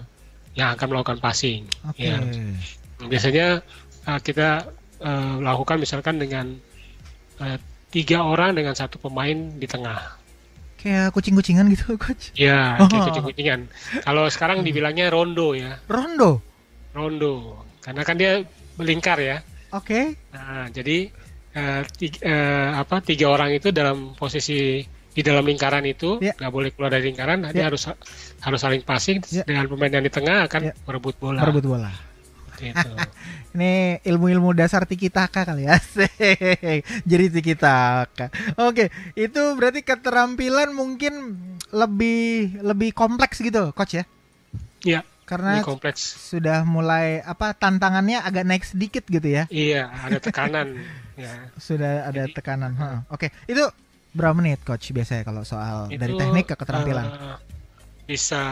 yang 0.54 0.68
akan 0.76 0.86
melakukan 0.92 1.18
passing. 1.18 1.64
Okay. 1.94 2.12
Ya. 2.12 2.18
Biasanya 3.00 3.46
uh, 4.04 4.20
kita 4.20 4.68
uh, 5.00 5.34
lakukan 5.40 5.80
misalkan 5.80 6.20
dengan 6.20 6.58
uh, 7.40 7.58
tiga 7.88 8.20
orang 8.20 8.52
dengan 8.52 8.76
satu 8.76 9.00
pemain 9.00 9.36
di 9.56 9.64
tengah. 9.64 10.18
Kayak 10.78 11.10
kucing-kucingan 11.10 11.66
gitu, 11.74 11.94
coach? 12.02 12.30
Ya, 12.38 12.78
oh. 12.78 12.86
kayak 12.86 13.10
kucing-kucingan. 13.10 13.66
Kalau 14.06 14.30
sekarang 14.30 14.62
dibilangnya 14.62 15.10
rondo 15.10 15.56
ya. 15.56 15.80
Rondo? 15.90 16.38
Rondo, 16.94 17.66
karena 17.82 18.02
kan 18.06 18.16
dia 18.18 18.42
melingkar 18.78 19.18
ya. 19.18 19.42
Oke. 19.74 20.14
Okay. 20.14 20.34
Nah, 20.34 20.70
jadi 20.70 21.10
uh, 21.54 21.82
tiga, 21.98 22.18
uh, 22.24 22.70
apa 22.82 23.02
tiga 23.02 23.26
orang 23.30 23.54
itu 23.54 23.74
dalam 23.74 24.14
posisi 24.14 24.86
di 25.18 25.26
dalam 25.26 25.42
lingkaran 25.42 25.82
itu 25.82 26.22
ya. 26.22 26.30
nggak 26.38 26.46
yeah. 26.46 26.54
boleh 26.54 26.70
keluar 26.70 26.94
dari 26.94 27.10
lingkaran 27.10 27.42
nanti 27.42 27.58
yeah. 27.58 27.66
harus 27.66 27.90
harus 28.38 28.60
saling 28.62 28.86
passing 28.86 29.18
yeah. 29.34 29.42
dengan 29.42 29.66
pemain 29.66 29.90
yang 29.90 30.06
di 30.06 30.14
tengah 30.14 30.46
akan 30.46 30.70
yeah. 30.70 30.86
merebut 30.86 31.18
bola 31.18 31.42
merebut 31.42 31.66
bola 31.74 31.90
gitu. 32.54 32.90
ini 33.58 33.98
ilmu-ilmu 34.06 34.54
dasar 34.54 34.86
tiki 34.86 35.10
taka 35.10 35.42
kali 35.42 35.66
ya 35.66 35.74
jadi 37.10 37.24
tiki 37.34 37.58
taka 37.58 38.30
oke 38.62 38.94
itu 39.18 39.42
berarti 39.58 39.82
keterampilan 39.82 40.70
mungkin 40.70 41.34
lebih 41.74 42.62
lebih 42.62 42.94
kompleks 42.94 43.42
gitu 43.42 43.74
coach 43.74 43.98
ya 43.98 44.04
iya 44.86 45.02
karena 45.26 45.66
kompleks 45.66 46.30
sudah 46.30 46.62
mulai 46.62 47.26
apa 47.26 47.58
tantangannya 47.58 48.22
agak 48.22 48.46
naik 48.46 48.62
sedikit 48.62 49.02
gitu 49.10 49.26
ya 49.26 49.50
iya 49.50 49.90
ada 49.90 50.22
tekanan 50.22 50.78
ya 51.18 51.50
sudah 51.66 52.06
ada 52.06 52.30
Jadi, 52.30 52.38
tekanan 52.38 53.02
oke 53.10 53.34
itu 53.50 53.66
berapa 54.18 54.34
menit 54.34 54.66
coach 54.66 54.90
biasanya 54.90 55.22
kalau 55.22 55.46
soal 55.46 55.86
itu, 55.86 56.02
dari 56.02 56.18
teknik 56.18 56.50
ke 56.50 56.54
keterampilan? 56.58 57.06
Uh, 57.06 57.38
bisa 58.10 58.42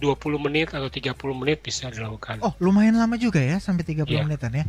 20 0.00 0.46
menit 0.48 0.68
atau 0.72 0.88
30 0.88 1.12
menit 1.36 1.58
bisa 1.64 1.88
dilakukan. 1.88 2.40
Oh, 2.44 2.52
lumayan 2.60 2.96
lama 3.00 3.16
juga 3.16 3.40
ya 3.40 3.56
sampai 3.60 3.84
30 3.84 4.08
yeah. 4.08 4.24
menitan 4.24 4.52
ya. 4.52 4.64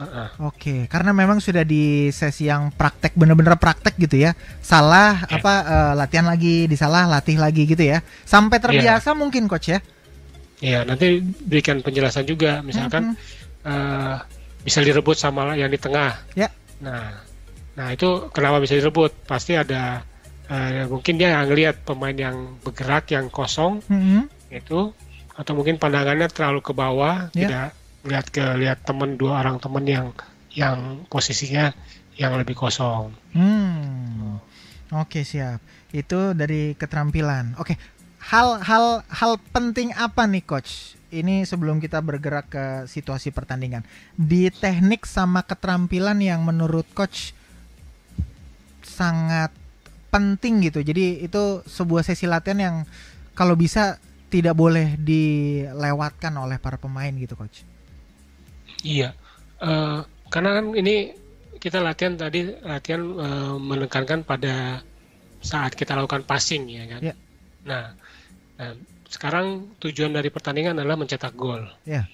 Uh 0.00 0.02
-uh. 0.02 0.28
Oke, 0.48 0.56
okay. 0.56 0.80
karena 0.88 1.12
memang 1.12 1.44
sudah 1.44 1.60
di 1.60 2.08
sesi 2.08 2.48
yang 2.48 2.72
praktek 2.72 3.12
bener-bener 3.12 3.52
praktek 3.60 4.00
gitu 4.00 4.16
ya. 4.16 4.32
Salah 4.64 5.28
yeah. 5.28 5.36
apa 5.36 5.54
uh, 5.66 5.92
latihan 5.92 6.24
lagi, 6.24 6.64
disalah 6.64 7.04
latih 7.04 7.36
lagi 7.36 7.68
gitu 7.68 7.84
ya. 7.84 8.00
Sampai 8.24 8.62
terbiasa 8.62 9.12
yeah. 9.12 9.18
mungkin 9.18 9.44
coach 9.44 9.68
ya. 9.68 9.78
Iya, 10.60 10.72
yeah, 10.72 10.82
nanti 10.88 11.20
berikan 11.44 11.84
penjelasan 11.84 12.24
juga 12.24 12.64
misalkan 12.64 13.12
mm 13.12 13.16
-hmm. 13.16 13.68
uh, 13.68 14.16
bisa 14.64 14.80
direbut 14.80 15.16
sama 15.20 15.52
yang 15.56 15.68
di 15.68 15.76
tengah. 15.76 16.16
Ya. 16.32 16.48
Yeah. 16.48 16.50
Nah, 16.80 17.29
Nah 17.80 17.96
itu 17.96 18.28
kenapa 18.36 18.60
bisa 18.60 18.76
direbut? 18.76 19.16
Pasti 19.24 19.56
ada 19.56 20.04
uh, 20.52 20.84
mungkin 20.92 21.16
dia 21.16 21.40
ngelihat 21.48 21.80
pemain 21.88 22.12
yang 22.12 22.60
bergerak 22.60 23.08
yang 23.08 23.32
kosong 23.32 23.80
mm-hmm. 23.88 24.28
itu 24.52 24.92
atau 25.32 25.52
mungkin 25.56 25.80
pandangannya 25.80 26.28
terlalu 26.28 26.60
ke 26.60 26.76
bawah 26.76 27.32
yeah. 27.32 27.40
tidak 27.40 27.68
lihat 28.04 28.26
ke 28.28 28.44
lihat 28.60 28.84
teman 28.84 29.16
dua 29.16 29.40
orang 29.40 29.56
teman 29.56 29.88
yang 29.88 30.12
yang 30.52 31.08
posisinya 31.08 31.72
yang 32.20 32.36
lebih 32.36 32.52
kosong. 32.52 33.16
Hmm. 33.32 34.36
Oke 34.92 35.22
okay, 35.22 35.24
siap. 35.24 35.64
Itu 35.88 36.36
dari 36.36 36.76
keterampilan. 36.76 37.56
Oke. 37.56 37.72
Okay. 37.72 37.76
Hal-hal 38.20 39.00
hal 39.08 39.40
penting 39.56 39.96
apa 39.96 40.28
nih 40.28 40.44
coach? 40.44 41.00
Ini 41.08 41.48
sebelum 41.48 41.80
kita 41.80 42.04
bergerak 42.04 42.52
ke 42.52 42.64
situasi 42.84 43.32
pertandingan. 43.32 43.88
Di 44.12 44.52
teknik 44.52 45.08
sama 45.08 45.40
keterampilan 45.40 46.20
yang 46.20 46.44
menurut 46.44 46.84
coach 46.92 47.32
sangat 49.00 49.50
penting 50.12 50.60
gitu. 50.68 50.84
Jadi 50.84 51.24
itu 51.24 51.64
sebuah 51.64 52.04
sesi 52.04 52.28
latihan 52.28 52.60
yang 52.60 52.76
kalau 53.32 53.56
bisa 53.56 53.96
tidak 54.28 54.52
boleh 54.52 55.00
dilewatkan 55.00 56.36
oleh 56.36 56.60
para 56.60 56.76
pemain 56.76 57.10
gitu, 57.16 57.32
coach. 57.34 57.64
Iya, 58.84 59.16
uh, 59.64 60.04
karena 60.28 60.60
kan 60.60 60.66
ini 60.76 61.16
kita 61.60 61.80
latihan 61.80 62.16
tadi 62.16 62.48
latihan 62.64 63.02
uh, 63.16 63.56
menekankan 63.60 64.24
pada 64.24 64.80
saat 65.40 65.72
kita 65.72 65.96
lakukan 65.96 66.24
passing 66.24 66.68
ya 66.68 66.84
kan. 66.88 67.00
Yeah. 67.00 67.16
Nah, 67.64 67.84
nah, 68.56 68.72
sekarang 69.08 69.76
tujuan 69.80 70.14
dari 70.16 70.28
pertandingan 70.28 70.80
adalah 70.80 70.96
mencetak 71.00 71.36
gol. 71.36 71.64
Yeah. 71.84 72.08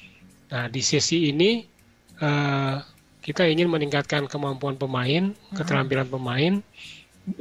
Nah, 0.51 0.66
di 0.70 0.83
sesi 0.83 1.31
ini 1.31 1.62
uh, 2.22 2.79
kita 3.26 3.42
ingin 3.50 3.66
meningkatkan 3.66 4.30
kemampuan 4.30 4.78
pemain, 4.78 5.34
hmm. 5.34 5.58
keterampilan 5.58 6.06
pemain 6.06 6.62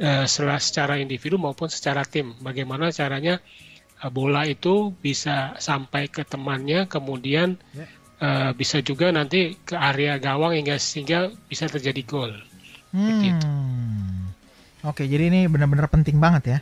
uh, 0.02 0.26
secara 0.58 0.98
individu 0.98 1.38
maupun 1.38 1.70
secara 1.70 2.02
tim. 2.02 2.34
Bagaimana 2.42 2.90
caranya 2.90 3.38
uh, 4.02 4.10
bola 4.10 4.42
itu 4.50 4.90
bisa 4.98 5.54
sampai 5.62 6.10
ke 6.10 6.26
temannya, 6.26 6.90
kemudian 6.90 7.54
uh, 8.18 8.50
bisa 8.58 8.82
juga 8.82 9.14
nanti 9.14 9.54
ke 9.62 9.78
area 9.78 10.18
gawang 10.18 10.58
hingga 10.58 10.74
sehingga 10.82 11.30
bisa 11.46 11.70
terjadi 11.70 12.02
gol. 12.02 12.34
Hmm. 12.90 14.34
Oke, 14.82 15.06
jadi 15.06 15.30
ini 15.30 15.46
benar-benar 15.46 15.86
penting 15.86 16.18
banget 16.18 16.42
ya, 16.46 16.58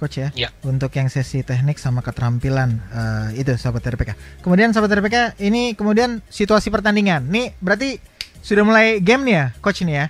coach 0.00 0.20
ya, 0.20 0.28
ya. 0.32 0.48
untuk 0.64 0.92
yang 0.96 1.12
sesi 1.12 1.44
teknik 1.44 1.76
sama 1.76 2.00
keterampilan 2.00 2.80
uh, 2.92 3.28
itu 3.36 3.56
sahabat 3.60 3.92
RPK. 3.92 4.40
Kemudian 4.40 4.72
sahabat 4.72 5.00
RPK 5.00 5.40
ini 5.44 5.76
kemudian 5.76 6.24
situasi 6.32 6.72
pertandingan. 6.72 7.28
Nih 7.28 7.56
berarti 7.60 8.13
sudah 8.44 8.60
mulai 8.60 9.00
game 9.00 9.24
nih 9.24 9.34
ya, 9.40 9.46
coach 9.64 9.80
ini 9.80 9.96
ya? 9.96 10.06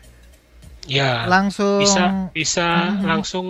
Ya. 0.84 1.24
Langsung 1.24 1.80
bisa 1.80 2.28
bisa 2.34 2.66
hmm. 2.66 3.06
langsung 3.08 3.46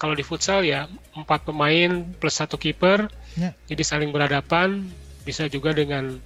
kalau 0.00 0.16
di 0.16 0.24
futsal 0.24 0.64
ya 0.64 0.88
empat 1.12 1.44
pemain 1.44 2.06
plus 2.16 2.38
satu 2.38 2.56
kiper. 2.56 3.10
Ya. 3.36 3.52
Jadi 3.68 3.82
saling 3.84 4.10
berhadapan. 4.14 4.86
Bisa 5.20 5.44
juga 5.52 5.76
dengan 5.76 6.16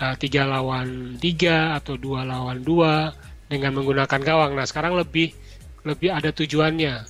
uh, 0.00 0.14
tiga 0.16 0.48
lawan 0.48 1.20
tiga 1.20 1.76
atau 1.76 2.00
dua 2.00 2.24
lawan 2.24 2.64
dua 2.64 3.12
dengan 3.52 3.76
menggunakan 3.76 4.20
gawang. 4.24 4.56
Nah 4.56 4.64
sekarang 4.64 4.96
lebih 4.96 5.36
lebih 5.84 6.08
ada 6.08 6.32
tujuannya 6.32 7.04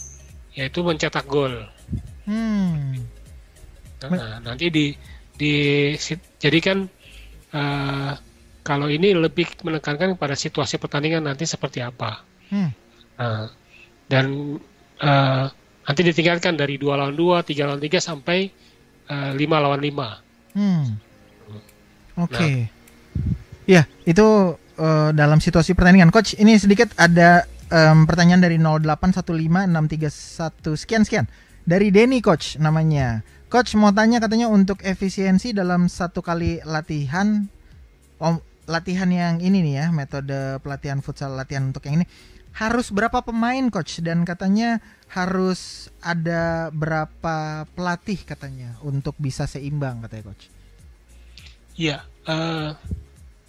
yaitu 0.59 0.83
mencetak 0.83 1.23
gol. 1.31 1.55
Hmm. 2.27 2.99
Nah, 4.03 4.43
nanti 4.43 4.71
di 4.71 4.87
di 5.39 5.55
jadi 6.43 6.59
kan 6.59 6.79
uh, 7.55 8.13
kalau 8.68 8.92
ini 8.92 9.16
lebih 9.16 9.48
menekankan 9.64 10.20
pada 10.20 10.37
situasi 10.37 10.76
pertandingan 10.76 11.24
nanti 11.24 11.48
seperti 11.48 11.81
apa. 11.81 12.20
Hmm. 12.52 12.68
Nah, 13.16 13.48
dan 14.12 14.61
uh, 15.00 15.44
nanti 15.88 16.00
ditingkatkan 16.04 16.52
dari 16.52 16.76
dua 16.76 17.00
lawan 17.00 17.16
dua, 17.16 17.40
tiga 17.40 17.64
lawan 17.64 17.81
tiga 17.81 17.96
sampai 17.96 18.52
uh, 19.09 19.33
lima 19.33 19.57
lawan 19.57 19.81
lima. 19.81 20.20
Hmm. 20.52 21.00
Oke. 22.20 22.37
Okay. 22.37 22.57
Nah. 22.61 22.76
Ya, 23.68 23.83
itu 24.04 24.57
uh, 24.76 25.11
dalam 25.16 25.40
situasi 25.40 25.72
pertandingan. 25.72 26.12
Coach, 26.12 26.37
ini 26.37 26.61
sedikit 26.61 26.92
ada 27.00 27.48
um, 27.72 28.04
pertanyaan 28.09 28.40
dari 28.40 28.57
0815631 28.61 30.76
sekian 30.76 31.04
sekian. 31.04 31.26
Dari 31.68 31.92
Denny 31.92 32.24
Coach 32.24 32.57
namanya. 32.57 33.20
Coach 33.52 33.76
mau 33.76 33.92
tanya 33.92 34.20
katanya 34.20 34.48
untuk 34.48 34.83
efisiensi 34.85 35.52
dalam 35.57 35.88
satu 35.88 36.22
kali 36.24 36.61
latihan, 36.64 37.48
om, 38.20 38.40
latihan 38.68 39.09
yang 39.09 39.40
ini 39.40 39.64
nih 39.64 39.74
ya, 39.81 39.87
metode 39.88 40.61
pelatihan 40.61 41.00
futsal 41.00 41.33
latihan 41.33 41.72
untuk 41.72 41.88
yang 41.88 42.04
ini 42.04 42.07
harus 42.52 42.92
berapa 42.92 43.24
pemain 43.24 43.70
coach 43.72 44.04
dan 44.04 44.28
katanya 44.28 44.85
harus 45.09 45.88
ada 46.04 46.68
berapa 46.68 47.64
pelatih 47.72 48.20
katanya 48.28 48.76
untuk 48.85 49.16
bisa 49.16 49.48
seimbang 49.48 50.04
katanya 50.04 50.24
coach. 50.28 50.52
Iya, 51.78 52.04
uh, 52.28 52.76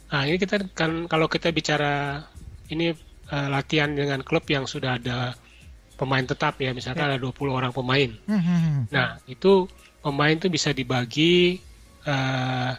nah 0.07 0.21
ini 0.23 0.37
kita 0.39 0.71
kan 0.71 1.11
kalau 1.11 1.27
kita 1.27 1.51
bicara 1.51 2.23
ini 2.71 2.95
uh, 3.33 3.47
latihan 3.51 3.91
dengan 3.91 4.23
klub 4.23 4.47
yang 4.47 4.69
sudah 4.69 5.01
ada 5.01 5.35
pemain 5.99 6.23
tetap 6.23 6.55
ya, 6.63 6.71
misalkan 6.71 7.11
ya. 7.11 7.17
ada 7.17 7.19
20 7.19 7.51
orang 7.51 7.73
pemain. 7.75 8.07
Hmm, 8.23 8.39
hmm, 8.39 8.59
hmm. 8.63 8.81
Nah 8.93 9.19
itu 9.27 9.67
pemain 9.99 10.31
itu 10.31 10.47
bisa 10.47 10.71
dibagi 10.71 11.59
uh, 12.07 12.71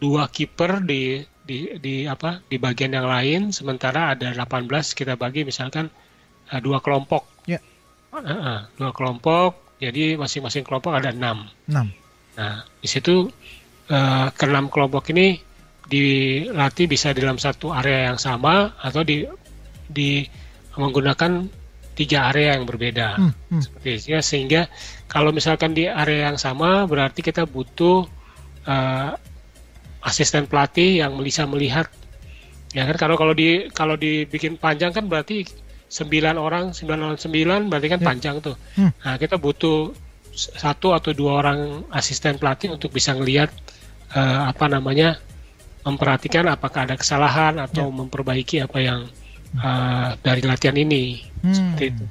dua 0.00 0.26
kiper 0.32 0.80
di 0.84 1.29
di 1.44 1.80
di 1.80 2.04
apa 2.06 2.44
di 2.46 2.60
bagian 2.60 2.94
yang 2.94 3.08
lain 3.08 3.40
sementara 3.50 4.14
ada 4.14 4.30
18 4.30 4.68
kita 4.92 5.16
bagi 5.16 5.42
misalkan 5.42 5.88
uh, 6.52 6.60
dua 6.60 6.78
kelompok. 6.84 7.26
Ya. 7.48 7.58
Uh, 8.10 8.18
uh, 8.18 8.58
dua 8.76 8.90
kelompok 8.92 9.78
jadi 9.80 10.20
masing-masing 10.20 10.62
kelompok 10.62 10.92
ada 10.92 11.10
enam. 11.10 11.48
Enam. 11.66 11.88
Nah 12.36 12.64
di 12.78 12.88
situ 12.88 13.26
uh, 13.88 14.26
keenam 14.36 14.68
kelompok 14.68 15.08
ini 15.10 15.40
dilatih 15.90 16.86
bisa 16.86 17.10
dalam 17.10 17.40
satu 17.40 17.74
area 17.74 18.12
yang 18.12 18.18
sama 18.20 18.78
atau 18.78 19.02
di 19.02 19.26
di 19.90 20.22
menggunakan 20.78 21.50
tiga 21.98 22.30
area 22.30 22.54
yang 22.56 22.64
berbeda. 22.64 23.18
Hmm, 23.18 23.32
hmm. 23.50 23.60
seperti 23.60 23.88
itu 23.98 24.06
ya 24.14 24.20
sehingga 24.22 24.62
kalau 25.10 25.34
misalkan 25.34 25.74
di 25.74 25.90
area 25.90 26.30
yang 26.30 26.38
sama 26.38 26.86
berarti 26.86 27.20
kita 27.20 27.44
butuh 27.44 28.06
uh, 28.64 29.10
asisten 30.04 30.48
pelatih 30.48 31.04
yang 31.04 31.16
bisa 31.20 31.44
melihat 31.44 31.88
ya 32.70 32.86
kan 32.86 32.96
kalau 32.96 33.16
kalau 33.18 33.34
di 33.34 33.66
kalau 33.74 33.98
dibikin 33.98 34.54
panjang 34.54 34.94
kan 34.94 35.10
berarti 35.10 35.42
sembilan 35.90 36.38
orang 36.38 36.70
sembilan 36.70 37.00
orang 37.02 37.18
sembilan 37.18 37.60
berarti 37.66 37.88
kan 37.90 38.00
ya. 38.00 38.06
panjang 38.06 38.36
tuh 38.38 38.56
hmm. 38.78 38.90
nah 39.02 39.14
kita 39.18 39.36
butuh 39.42 39.90
satu 40.30 40.94
atau 40.94 41.10
dua 41.10 41.42
orang 41.42 41.90
asisten 41.90 42.38
pelatih 42.38 42.70
untuk 42.70 42.94
bisa 42.94 43.10
ngelihat 43.10 43.50
uh, 44.14 44.46
apa 44.46 44.70
namanya 44.70 45.18
memperhatikan 45.82 46.46
apakah 46.46 46.86
ada 46.86 46.94
kesalahan 46.94 47.58
atau 47.58 47.90
ya. 47.90 47.94
memperbaiki 47.94 48.62
apa 48.62 48.78
yang 48.78 49.00
uh, 49.58 50.14
dari 50.22 50.46
latihan 50.46 50.78
ini 50.78 51.26
hmm. 51.42 51.50
seperti 51.50 51.84
itu 51.90 52.04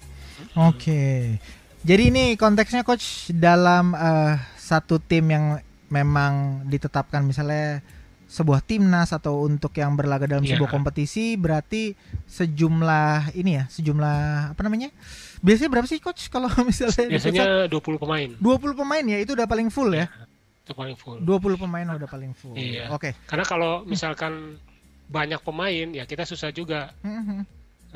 oke 0.59 0.75
okay. 0.75 1.39
jadi 1.87 2.11
ini 2.11 2.23
konteksnya 2.35 2.83
coach 2.83 3.31
dalam 3.31 3.95
uh, 3.95 4.35
satu 4.59 4.99
tim 4.99 5.23
yang 5.31 5.45
memang 5.89 6.63
ditetapkan 6.69 7.25
misalnya 7.25 7.81
sebuah 8.29 8.61
timnas 8.61 9.09
atau 9.09 9.41
untuk 9.41 9.73
yang 9.73 9.97
berlaga 9.97 10.29
dalam 10.29 10.45
yeah. 10.45 10.53
sebuah 10.53 10.69
kompetisi 10.69 11.33
berarti 11.33 11.97
sejumlah 12.29 13.33
ini 13.33 13.57
ya 13.57 13.65
sejumlah 13.73 14.53
apa 14.53 14.61
namanya 14.61 14.93
biasanya 15.41 15.69
berapa 15.73 15.87
sih 15.89 15.97
coach 15.97 16.29
kalau 16.29 16.45
misalnya 16.69 17.09
biasanya 17.09 17.65
20 17.65 17.97
pemain 17.97 18.29
20 18.37 18.79
pemain 18.85 19.03
ya 19.03 19.17
itu 19.17 19.33
udah 19.33 19.49
paling 19.49 19.73
full 19.73 19.89
ya, 19.89 20.05
ya 20.05 20.29
itu 20.61 20.77
paling 20.77 20.93
full 20.93 21.17
20 21.25 21.57
pemain 21.57 21.85
udah 21.89 22.05
paling 22.05 22.37
full 22.37 22.53
iya. 22.53 22.93
oke 22.93 23.01
okay. 23.01 23.11
karena 23.25 23.45
kalau 23.49 23.81
misalkan 23.89 24.61
banyak 25.09 25.41
pemain 25.41 25.89
ya 25.89 26.05
kita 26.05 26.21
susah 26.21 26.53
juga 26.53 26.93
mm-hmm. 27.01 27.41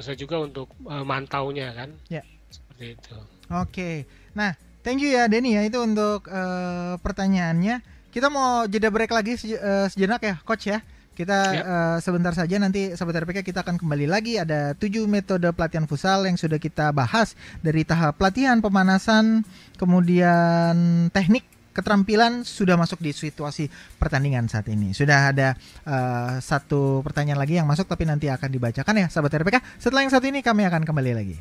susah 0.02 0.18
juga 0.18 0.42
untuk 0.42 0.74
uh, 0.90 1.06
mantaunya 1.06 1.70
kan 1.78 1.94
ya 2.10 2.26
seperti 2.50 2.98
itu 2.98 3.14
oke 3.14 3.70
okay. 3.70 3.96
nah 4.34 4.58
Thank 4.84 5.00
you 5.00 5.16
ya 5.16 5.32
Denny 5.32 5.56
ya 5.56 5.64
itu 5.64 5.80
untuk 5.80 6.28
uh, 6.28 7.00
pertanyaannya. 7.00 7.80
Kita 8.12 8.28
mau 8.30 8.68
jeda 8.68 8.92
break 8.92 9.10
lagi 9.16 9.40
sej 9.40 9.56
uh, 9.56 9.88
sejenak 9.88 10.22
ya 10.22 10.36
coach 10.44 10.68
ya. 10.68 10.84
Kita 11.14 11.38
yep. 11.54 11.64
uh, 11.64 11.98
sebentar 12.04 12.34
saja 12.36 12.58
nanti 12.60 12.92
sahabat 12.98 13.24
RPK 13.24 13.46
kita 13.46 13.64
akan 13.64 13.78
kembali 13.78 14.10
lagi 14.10 14.42
ada 14.42 14.74
tujuh 14.74 15.06
metode 15.06 15.46
pelatihan 15.54 15.86
futsal 15.86 16.26
yang 16.26 16.36
sudah 16.36 16.58
kita 16.58 16.90
bahas 16.90 17.38
dari 17.62 17.86
tahap 17.86 18.18
pelatihan, 18.18 18.60
pemanasan, 18.60 19.46
kemudian 19.78 21.08
teknik 21.14 21.46
keterampilan 21.74 22.46
sudah 22.46 22.78
masuk 22.78 23.02
di 23.02 23.14
situasi 23.14 23.70
pertandingan 24.02 24.50
saat 24.50 24.68
ini. 24.74 24.92
Sudah 24.92 25.32
ada 25.32 25.54
uh, 25.86 26.42
satu 26.42 27.06
pertanyaan 27.06 27.40
lagi 27.42 27.62
yang 27.62 27.70
masuk 27.70 27.86
tapi 27.86 28.10
nanti 28.10 28.28
akan 28.28 28.50
dibacakan 28.50 29.06
ya 29.06 29.08
sahabat 29.08 29.38
RPK. 29.38 29.58
Setelah 29.78 30.06
yang 30.06 30.14
satu 30.14 30.26
ini 30.28 30.42
kami 30.42 30.66
akan 30.66 30.82
kembali 30.82 31.12
lagi. 31.14 31.38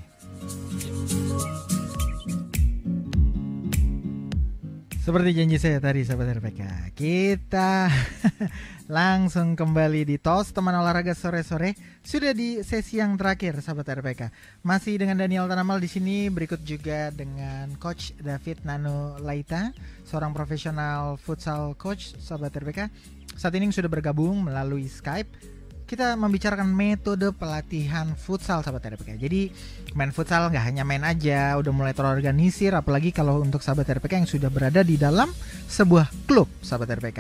Seperti 5.03 5.35
janji 5.35 5.59
saya 5.59 5.83
tadi 5.83 6.07
sahabat 6.07 6.39
RPK 6.39 6.95
Kita 6.95 7.91
langsung 9.03 9.59
kembali 9.59 10.07
di 10.07 10.15
TOS 10.15 10.55
Teman 10.55 10.79
olahraga 10.79 11.11
sore-sore. 11.11 11.75
Sudah 12.07 12.31
di 12.31 12.63
sesi 12.63 13.03
yang 13.03 13.19
terakhir 13.19 13.59
sahabat 13.59 13.99
RPK 13.99 14.31
Masih 14.63 15.03
dengan 15.03 15.19
Daniel 15.19 15.51
Tanamal 15.51 15.83
di 15.83 15.91
sini 15.91 16.31
Berikut 16.31 16.63
juga 16.63 17.11
dengan 17.11 17.75
Coach 17.83 18.15
David 18.15 18.63
Nano 18.63 19.19
Laita 19.19 19.75
Seorang 20.07 20.31
profesional 20.31 21.19
futsal 21.19 21.75
coach 21.75 22.15
sahabat 22.23 22.55
RPK 22.63 22.87
Saat 23.35 23.59
ini 23.59 23.75
sudah 23.75 23.91
bergabung 23.91 24.39
melalui 24.47 24.87
Skype 24.87 25.52
kita 25.85 26.17
membicarakan 26.17 26.69
metode 26.71 27.31
pelatihan 27.37 28.15
futsal 28.17 28.65
sahabat 28.65 28.97
RPK. 28.97 29.19
Jadi 29.21 29.53
main 29.93 30.15
futsal 30.15 30.49
nggak 30.49 30.65
hanya 30.65 30.83
main 30.87 31.05
aja, 31.05 31.59
udah 31.61 31.73
mulai 31.75 31.93
terorganisir, 31.93 32.73
apalagi 32.73 33.13
kalau 33.13 33.43
untuk 33.43 33.61
sahabat 33.61 33.89
RPK 33.89 34.25
yang 34.25 34.29
sudah 34.31 34.49
berada 34.49 34.81
di 34.81 34.97
dalam 34.97 35.29
sebuah 35.69 36.09
klub 36.25 36.49
sahabat 36.65 36.89
RPK. 36.97 37.19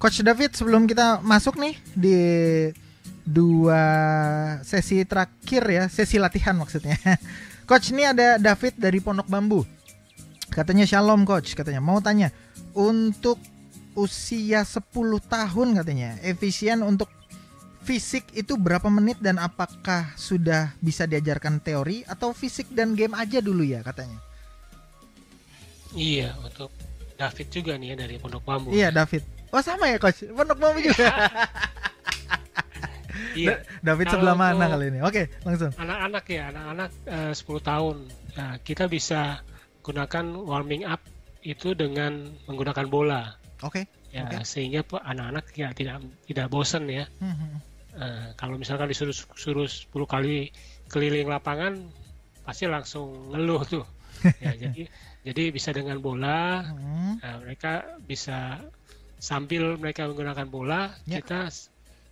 Coach 0.00 0.24
David 0.24 0.56
sebelum 0.56 0.88
kita 0.88 1.20
masuk 1.20 1.60
nih 1.60 1.76
di 1.92 2.18
dua 3.20 3.82
sesi 4.64 5.04
terakhir 5.04 5.62
ya, 5.68 5.84
sesi 5.92 6.16
latihan 6.16 6.56
maksudnya. 6.56 6.96
Coach 7.68 7.92
ini 7.94 8.08
ada 8.08 8.40
David 8.40 8.80
dari 8.80 8.98
Pondok 8.98 9.28
Bambu. 9.30 9.62
Katanya 10.50 10.82
Shalom 10.82 11.22
coach, 11.22 11.54
katanya 11.54 11.78
mau 11.78 12.02
tanya 12.02 12.34
untuk 12.74 13.38
usia 13.94 14.66
10 14.66 14.82
tahun 15.26 15.68
katanya 15.78 16.18
efisien 16.26 16.82
untuk 16.82 17.06
fisik 17.80 18.28
itu 18.36 18.60
berapa 18.60 18.86
menit 18.92 19.18
dan 19.24 19.40
apakah 19.40 20.12
sudah 20.14 20.76
bisa 20.84 21.08
diajarkan 21.08 21.60
teori 21.64 22.04
atau 22.04 22.36
fisik 22.36 22.68
dan 22.72 22.92
game 22.92 23.16
aja 23.16 23.40
dulu 23.40 23.64
ya 23.64 23.80
katanya? 23.80 24.20
Iya, 25.96 26.38
untuk 26.44 26.70
David 27.18 27.48
juga 27.50 27.72
nih 27.76 27.92
ya 27.92 27.96
dari 28.06 28.14
Pondok 28.16 28.42
Bambu. 28.46 28.68
Iya, 28.70 28.94
David. 28.94 29.26
Oh, 29.50 29.60
sama 29.60 29.90
ya, 29.90 29.98
coach. 29.98 30.22
Pondok 30.30 30.58
Bambu 30.60 30.80
juga. 30.80 31.10
iya. 33.34 33.60
David 33.86 34.06
Kalau 34.06 34.22
sebelah 34.22 34.36
mana 34.38 34.64
kali 34.70 34.94
ini? 34.94 35.00
Oke, 35.02 35.26
langsung. 35.42 35.74
Anak-anak 35.74 36.24
ya, 36.30 36.42
anak-anak 36.54 36.90
eh, 37.10 37.34
uh, 37.34 37.58
10 37.58 37.68
tahun. 37.70 37.96
Nah, 38.38 38.54
kita 38.62 38.86
bisa 38.86 39.42
gunakan 39.82 40.24
warming 40.46 40.86
up 40.86 41.02
itu 41.42 41.74
dengan 41.74 42.30
menggunakan 42.46 42.86
bola. 42.86 43.34
Oke. 43.66 43.84
Okay. 43.84 43.84
Ya, 44.10 44.26
okay. 44.26 44.42
sehingga 44.42 44.82
anak-anak 44.82 45.54
ya 45.54 45.70
tidak 45.70 46.02
tidak 46.26 46.46
bosan 46.50 46.90
ya. 46.90 47.06
Hmm, 47.22 47.34
hmm. 47.34 47.69
Uh, 48.00 48.32
kalau 48.40 48.56
misalkan 48.56 48.88
disuruh 48.88 49.12
suruh 49.12 49.68
10 49.68 49.92
kali 50.08 50.48
keliling 50.88 51.28
lapangan 51.28 51.76
pasti 52.48 52.64
langsung 52.64 53.28
ngeluh 53.28 53.60
tuh. 53.68 53.84
ya, 54.40 54.56
jadi 54.68 54.88
jadi 55.20 55.42
bisa 55.52 55.76
dengan 55.76 56.00
bola 56.00 56.64
hmm. 56.64 57.20
uh, 57.20 57.36
mereka 57.44 58.00
bisa 58.00 58.56
sambil 59.20 59.76
mereka 59.76 60.08
menggunakan 60.08 60.48
bola 60.48 60.96
ya. 61.04 61.20
kita 61.20 61.52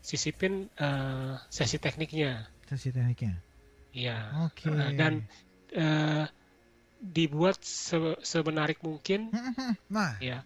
sisipin 0.05 0.69
uh, 0.77 1.41
sesi 1.49 1.81
tekniknya. 1.81 2.45
Sesi 2.69 2.93
tekniknya. 2.93 3.41
Iya. 3.97 4.49
Oke. 4.49 4.69
Uh, 4.69 4.93
dan 4.95 5.25
uh, 5.75 6.29
dibuat 7.01 7.61
se 7.65 7.97
semenarik 8.21 8.85
mungkin. 8.85 9.33
Nah. 9.89 10.21
Ya. 10.21 10.45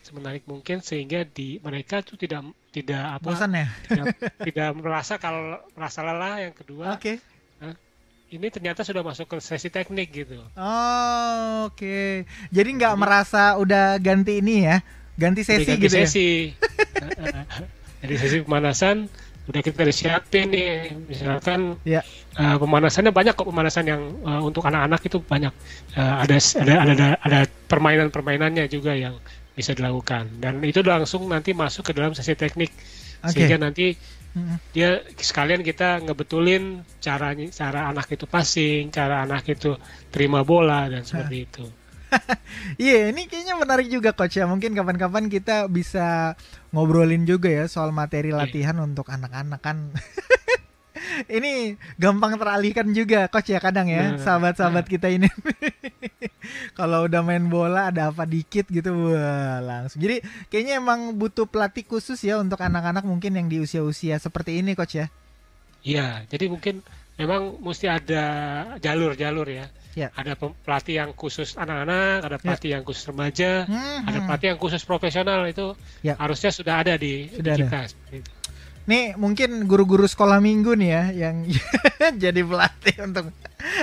Semenarik 0.00 0.48
mungkin 0.48 0.80
sehingga 0.80 1.22
di 1.28 1.60
mereka 1.60 2.00
tuh 2.00 2.16
tidak 2.16 2.42
tidak 2.70 3.02
apa 3.18 3.26
Bosan 3.26 3.50
ya? 3.50 3.66
tidak, 3.90 4.14
tidak 4.46 4.68
merasa 4.78 5.18
kalau 5.18 5.58
merasa 5.74 6.06
lelah 6.06 6.34
yang 6.38 6.54
kedua 6.54 6.94
oke 6.94 7.02
okay. 7.02 7.16
uh, 7.62 7.74
ini 8.30 8.46
ternyata 8.46 8.86
sudah 8.86 9.02
masuk 9.02 9.26
ke 9.26 9.36
sesi 9.42 9.68
teknik 9.68 10.08
gitu 10.14 10.38
oh, 10.38 10.46
oke 11.66 11.74
okay. 11.74 12.24
jadi 12.54 12.68
nggak 12.70 12.94
merasa 12.94 13.58
udah 13.58 13.98
ganti 13.98 14.38
ini 14.38 14.70
ya 14.70 14.78
ganti 15.18 15.42
sesi 15.42 15.66
ganti 15.66 15.82
gitu 15.82 15.96
sesi. 15.98 16.30
ya 16.54 17.44
jadi 18.06 18.14
sesi 18.16 18.36
pemanasan 18.46 19.10
udah 19.50 19.60
kita 19.66 19.82
siapin 19.90 20.54
nih 20.54 20.94
misalkan 21.10 21.74
ya. 21.82 22.06
uh, 22.38 22.54
pemanasannya 22.54 23.10
banyak 23.10 23.34
kok 23.34 23.50
pemanasan 23.50 23.82
yang 23.82 24.02
uh, 24.22 24.38
untuk 24.46 24.62
anak-anak 24.62 25.02
itu 25.02 25.18
banyak 25.18 25.50
uh, 25.98 26.22
ada 26.22 26.38
ada 26.38 26.74
ada 26.86 27.06
ada 27.18 27.38
permainan 27.66 28.14
permainannya 28.14 28.70
juga 28.70 28.94
yang 28.94 29.18
bisa 29.54 29.74
dilakukan 29.74 30.40
dan 30.40 30.62
itu 30.62 30.80
langsung 30.86 31.26
nanti 31.28 31.52
masuk 31.52 31.90
ke 31.90 31.92
dalam 31.92 32.14
sesi 32.14 32.38
teknik 32.38 32.70
okay. 33.20 33.30
sehingga 33.34 33.58
nanti 33.60 33.98
dia 34.70 35.02
sekalian 35.18 35.66
kita 35.66 36.06
ngebetulin 36.06 36.86
cara 37.02 37.34
cara 37.50 37.90
anak 37.90 38.14
itu 38.14 38.30
passing, 38.30 38.94
cara 38.94 39.26
anak 39.26 39.42
itu 39.50 39.74
terima 40.14 40.46
bola 40.46 40.86
dan 40.86 41.02
seperti 41.02 41.38
itu. 41.50 41.66
Iya, 42.74 43.06
yeah, 43.06 43.14
ini 43.14 43.30
kayaknya 43.30 43.54
menarik 43.54 43.86
juga 43.86 44.10
coach 44.10 44.34
ya. 44.34 44.42
Mungkin 44.42 44.74
kapan-kapan 44.74 45.30
kita 45.30 45.70
bisa 45.70 46.34
ngobrolin 46.74 47.22
juga 47.22 47.46
ya 47.46 47.70
soal 47.70 47.94
materi 47.94 48.34
iya. 48.34 48.42
latihan 48.42 48.82
yeah. 48.82 48.86
untuk 48.90 49.06
anak-anak 49.06 49.62
kan. 49.62 49.94
ini 51.26 51.76
gampang 51.96 52.36
teralihkan 52.36 52.90
juga 52.94 53.26
coach 53.30 53.50
ya 53.50 53.60
kadang 53.62 53.86
ya 53.90 54.16
sahabat-sahabat 54.20 54.86
kita 54.86 55.10
ini 55.10 55.28
kalau 56.78 57.06
udah 57.06 57.20
main 57.24 57.46
bola 57.50 57.90
ada 57.90 58.10
apa 58.10 58.24
dikit 58.26 58.66
gitu 58.70 59.12
wah 59.12 59.60
langsung 59.60 60.00
jadi 60.02 60.22
kayaknya 60.48 60.80
emang 60.80 61.14
butuh 61.16 61.46
pelatih 61.46 61.84
khusus 61.86 62.20
ya 62.22 62.38
untuk 62.38 62.60
anak-anak 62.60 63.04
mungkin 63.04 63.36
yang 63.36 63.46
di 63.50 63.60
usia-usia 63.62 64.18
seperti 64.18 64.60
ini 64.60 64.72
coach 64.78 64.98
ya 64.98 65.06
iya 65.84 66.24
jadi 66.28 66.48
mungkin 66.48 66.84
memang 67.20 67.60
mesti 67.60 67.86
ada 67.90 68.24
jalur-jalur 68.80 69.48
ya 69.48 69.66
Ya. 69.98 70.14
Ada 70.14 70.38
pelatih 70.38 71.02
yang 71.02 71.10
khusus 71.18 71.58
anak-anak, 71.58 72.22
ada 72.22 72.38
ya. 72.38 72.42
pelatih 72.42 72.68
ya. 72.70 72.74
yang 72.78 72.82
khusus 72.86 73.04
remaja, 73.10 73.66
hmm, 73.66 74.06
ada 74.06 74.18
hmm. 74.22 74.26
pelatih 74.30 74.46
yang 74.54 74.60
khusus 74.62 74.82
profesional 74.86 75.42
itu 75.50 75.74
ya. 76.06 76.14
harusnya 76.14 76.54
sudah 76.54 76.86
ada 76.86 76.94
di, 76.94 77.26
sudah 77.26 77.54
di 77.58 77.66
kita. 77.66 77.78
Ada. 77.90 78.39
Nih 78.90 79.14
mungkin 79.14 79.70
guru-guru 79.70 80.02
sekolah 80.02 80.42
minggu 80.42 80.74
nih 80.74 80.90
ya 80.90 81.04
yang 81.14 81.46
jadi 82.22 82.42
pelatih 82.42 83.06
untuk 83.06 83.30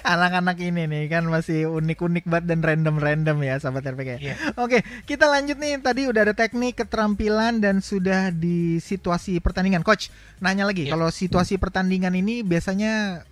anak-anak 0.03 0.59
ini 0.59 0.83
nih 0.83 1.03
kan 1.07 1.23
masih 1.31 1.71
unik-unik 1.71 2.27
banget 2.27 2.45
dan 2.51 2.59
random-random 2.59 3.37
ya 3.39 3.55
sahabat 3.55 3.87
RPK. 3.87 4.19
Yeah. 4.19 4.35
Oke, 4.59 4.83
kita 5.07 5.31
lanjut 5.31 5.55
nih 5.55 5.79
tadi 5.79 6.11
udah 6.11 6.27
ada 6.27 6.35
teknik, 6.35 6.75
keterampilan 6.83 7.63
dan 7.63 7.79
sudah 7.79 8.35
di 8.35 8.83
situasi 8.83 9.39
pertandingan. 9.39 9.87
Coach, 9.87 10.11
nanya 10.43 10.67
lagi 10.67 10.87
yeah. 10.87 10.91
kalau 10.91 11.07
situasi 11.07 11.55
pertandingan 11.55 12.11
ini 12.11 12.43
biasanya 12.43 13.23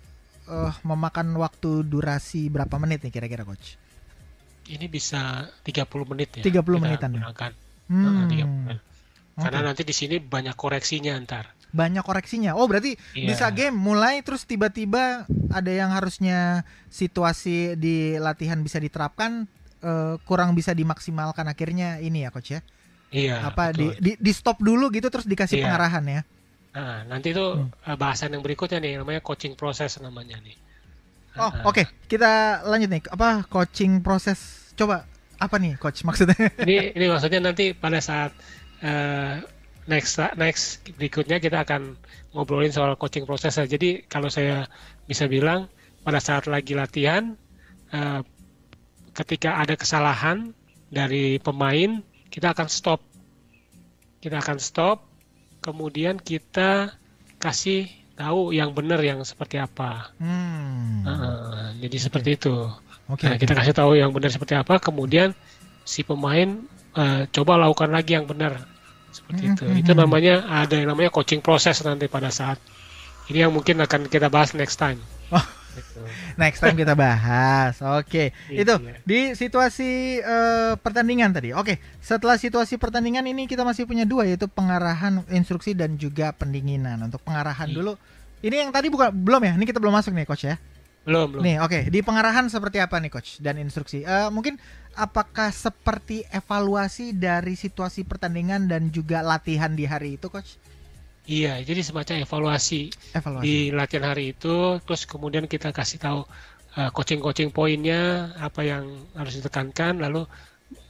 uh, 0.48 0.72
memakan 0.80 1.36
waktu 1.36 1.84
durasi 1.84 2.48
berapa 2.48 2.80
menit 2.80 3.04
nih 3.04 3.12
kira-kira 3.12 3.44
coach? 3.44 3.76
Ini 4.66 4.88
bisa 4.88 5.44
30 5.60 6.10
menit 6.10 6.40
ya. 6.40 6.42
30 6.42 6.82
menitan. 6.82 7.10
Ya? 7.20 7.30
Hmm. 7.92 8.26
30 8.32 8.48
menit. 8.48 8.80
Karena 9.36 9.60
okay. 9.60 9.68
nanti 9.68 9.82
di 9.84 9.92
sini 9.92 10.16
banyak 10.16 10.56
koreksinya 10.56 11.12
ntar 11.20 11.55
banyak 11.74 12.02
koreksinya. 12.02 12.54
Oh, 12.54 12.66
berarti 12.70 12.94
yeah. 13.16 13.30
bisa 13.30 13.50
game 13.50 13.74
mulai 13.74 14.22
terus 14.22 14.46
tiba-tiba 14.46 15.26
ada 15.52 15.72
yang 15.72 15.90
harusnya 15.92 16.62
situasi 16.88 17.74
di 17.76 18.16
latihan 18.16 18.60
bisa 18.62 18.80
diterapkan 18.80 19.46
uh, 19.82 20.16
kurang 20.24 20.54
bisa 20.54 20.72
dimaksimalkan 20.72 21.46
akhirnya 21.46 21.98
ini 22.00 22.24
ya 22.26 22.30
coach 22.30 22.56
ya. 22.56 22.60
Iya. 23.14 23.36
Apa 23.48 23.70
di, 23.70 23.94
di 24.02 24.12
di 24.18 24.32
stop 24.34 24.58
dulu 24.58 24.90
gitu 24.90 25.06
terus 25.08 25.26
dikasih 25.28 25.62
yeah. 25.62 25.64
pengarahan 25.70 26.04
ya. 26.04 26.22
Nah, 26.76 27.08
nanti 27.08 27.32
itu 27.32 27.46
hmm. 27.56 27.88
Eh, 27.88 27.96
bahasan 27.96 28.36
yang 28.36 28.44
berikutnya 28.44 28.76
nih 28.82 29.00
namanya 29.00 29.24
coaching 29.24 29.56
proses 29.56 29.96
namanya 29.96 30.36
nih. 30.44 30.56
Oh, 31.36 31.48
uh, 31.48 31.68
oke. 31.68 31.72
Okay. 31.72 31.84
Kita 32.04 32.64
lanjut 32.68 32.88
nih. 32.92 33.02
Apa 33.08 33.48
coaching 33.48 34.04
proses? 34.04 34.72
Coba 34.76 35.08
apa 35.40 35.56
nih 35.56 35.80
coach 35.80 36.04
maksudnya? 36.04 36.36
Ini 36.60 36.96
ini 36.96 37.06
maksudnya 37.08 37.40
nanti 37.40 37.72
pada 37.72 38.00
saat 38.00 38.36
uh, 38.84 39.40
next 39.86 40.18
next 40.38 40.82
berikutnya 40.98 41.38
kita 41.38 41.62
akan 41.62 41.94
ngobrolin 42.34 42.74
soal 42.74 42.94
coaching 42.98 43.24
proses. 43.24 43.54
Jadi 43.56 44.04
kalau 44.06 44.28
saya 44.30 44.66
bisa 45.06 45.30
bilang 45.30 45.70
pada 46.06 46.22
saat 46.22 46.46
lagi 46.46 46.74
latihan, 46.78 47.34
uh, 47.90 48.22
ketika 49.16 49.58
ada 49.58 49.74
kesalahan 49.74 50.54
dari 50.86 51.42
pemain, 51.42 52.02
kita 52.30 52.54
akan 52.54 52.68
stop. 52.70 53.02
Kita 54.22 54.38
akan 54.42 54.58
stop, 54.58 55.06
kemudian 55.62 56.18
kita 56.18 56.94
kasih 57.42 57.90
tahu 58.16 58.54
yang 58.54 58.72
benar 58.72 59.02
yang 59.02 59.22
seperti 59.22 59.58
apa. 59.58 60.14
Hmm. 60.18 61.04
Uh, 61.04 61.68
jadi 61.82 61.96
okay. 61.96 62.04
seperti 62.06 62.30
itu. 62.38 62.54
Okay. 63.06 63.30
Nah, 63.30 63.36
kita 63.38 63.52
kasih 63.54 63.74
tahu 63.74 63.94
yang 63.94 64.10
benar 64.10 64.30
seperti 64.34 64.58
apa, 64.58 64.82
kemudian 64.82 65.30
si 65.86 66.02
pemain 66.02 66.66
uh, 66.98 67.26
coba 67.30 67.54
lakukan 67.60 67.94
lagi 67.94 68.18
yang 68.18 68.26
benar 68.26 68.75
seperti 69.16 69.42
mm 69.42 69.48
-hmm. 69.48 69.56
itu. 69.56 69.64
Hmm, 69.64 69.80
itu 69.80 69.92
hmm. 69.92 70.00
namanya 70.04 70.34
ada 70.44 70.74
yang 70.76 70.88
namanya 70.92 71.10
coaching 71.10 71.40
proses 71.40 71.80
nanti 71.80 72.06
pada 72.06 72.28
saat 72.28 72.60
ini 73.26 73.42
yang 73.42 73.50
mungkin 73.50 73.80
akan 73.82 74.06
kita 74.06 74.30
bahas 74.30 74.54
next 74.54 74.78
time. 74.78 75.00
Oh. 75.34 75.42
Next 76.40 76.64
time 76.64 76.72
kita 76.72 76.96
bahas. 76.96 77.80
Oke, 77.84 78.08
okay. 78.08 78.28
Iya, 78.48 78.64
itu 78.64 78.74
iya. 78.80 78.96
di 79.04 79.20
situasi 79.36 80.20
uh, 80.24 80.72
pertandingan 80.80 81.36
tadi. 81.36 81.52
Oke, 81.52 81.76
okay. 81.76 81.76
setelah 82.00 82.40
situasi 82.40 82.80
pertandingan 82.80 83.24
ini 83.28 83.44
kita 83.44 83.60
masih 83.60 83.84
punya 83.84 84.08
dua 84.08 84.24
yaitu 84.24 84.48
pengarahan 84.48 85.20
instruksi 85.28 85.76
dan 85.76 86.00
juga 86.00 86.32
pendinginan. 86.32 87.00
Untuk 87.04 87.20
pengarahan 87.20 87.68
iya. 87.68 87.76
dulu. 87.76 87.92
Ini 88.40 88.68
yang 88.68 88.70
tadi 88.72 88.92
bukan 88.92 89.12
belum 89.12 89.42
ya? 89.42 89.52
Ini 89.56 89.64
kita 89.68 89.76
belum 89.80 89.94
masuk 89.96 90.12
nih 90.16 90.24
coach 90.28 90.44
ya. 90.48 90.56
Belum, 91.06 91.38
belum. 91.38 91.42
Nih, 91.46 91.56
oke. 91.62 91.70
Okay. 91.70 91.82
Di 91.86 92.02
pengarahan 92.02 92.50
seperti 92.50 92.82
apa 92.82 92.98
nih 92.98 93.14
coach 93.14 93.38
dan 93.38 93.62
instruksi? 93.62 94.02
Uh, 94.02 94.26
mungkin 94.34 94.58
apakah 94.98 95.54
seperti 95.54 96.26
evaluasi 96.34 97.14
dari 97.14 97.54
situasi 97.54 98.02
pertandingan 98.02 98.66
dan 98.66 98.90
juga 98.90 99.22
latihan 99.22 99.70
di 99.70 99.86
hari 99.86 100.18
itu 100.18 100.26
coach? 100.26 100.58
Iya, 101.26 101.62
jadi 101.62 101.82
semacam 101.82 102.22
evaluasi, 102.22 102.90
evaluasi. 103.14 103.42
di 103.42 103.56
latihan 103.74 104.14
hari 104.14 104.34
itu, 104.34 104.78
terus 104.82 105.06
kemudian 105.10 105.50
kita 105.50 105.74
kasih 105.74 105.98
tahu 105.98 106.20
uh, 106.78 106.90
coaching-coaching 106.94 107.50
poinnya, 107.50 108.30
apa 108.38 108.62
yang 108.62 108.86
harus 109.14 109.38
ditekankan, 109.38 110.02
lalu 110.02 110.26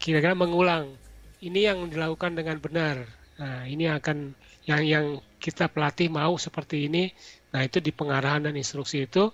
kira-kira 0.01 0.33
mengulang. 0.33 0.93
Ini 1.41 1.73
yang 1.73 1.93
dilakukan 1.93 2.37
dengan 2.37 2.57
benar. 2.57 3.05
Nah, 3.37 3.69
ini 3.69 3.89
akan 3.89 4.33
yang 4.65 4.83
yang 4.85 5.07
kita 5.37 5.69
pelatih 5.69 6.09
mau 6.09 6.41
seperti 6.41 6.89
ini. 6.89 7.13
Nah, 7.53 7.65
itu 7.65 7.81
di 7.81 7.93
pengarahan 7.93 8.49
dan 8.49 8.57
instruksi 8.57 9.05
itu 9.05 9.29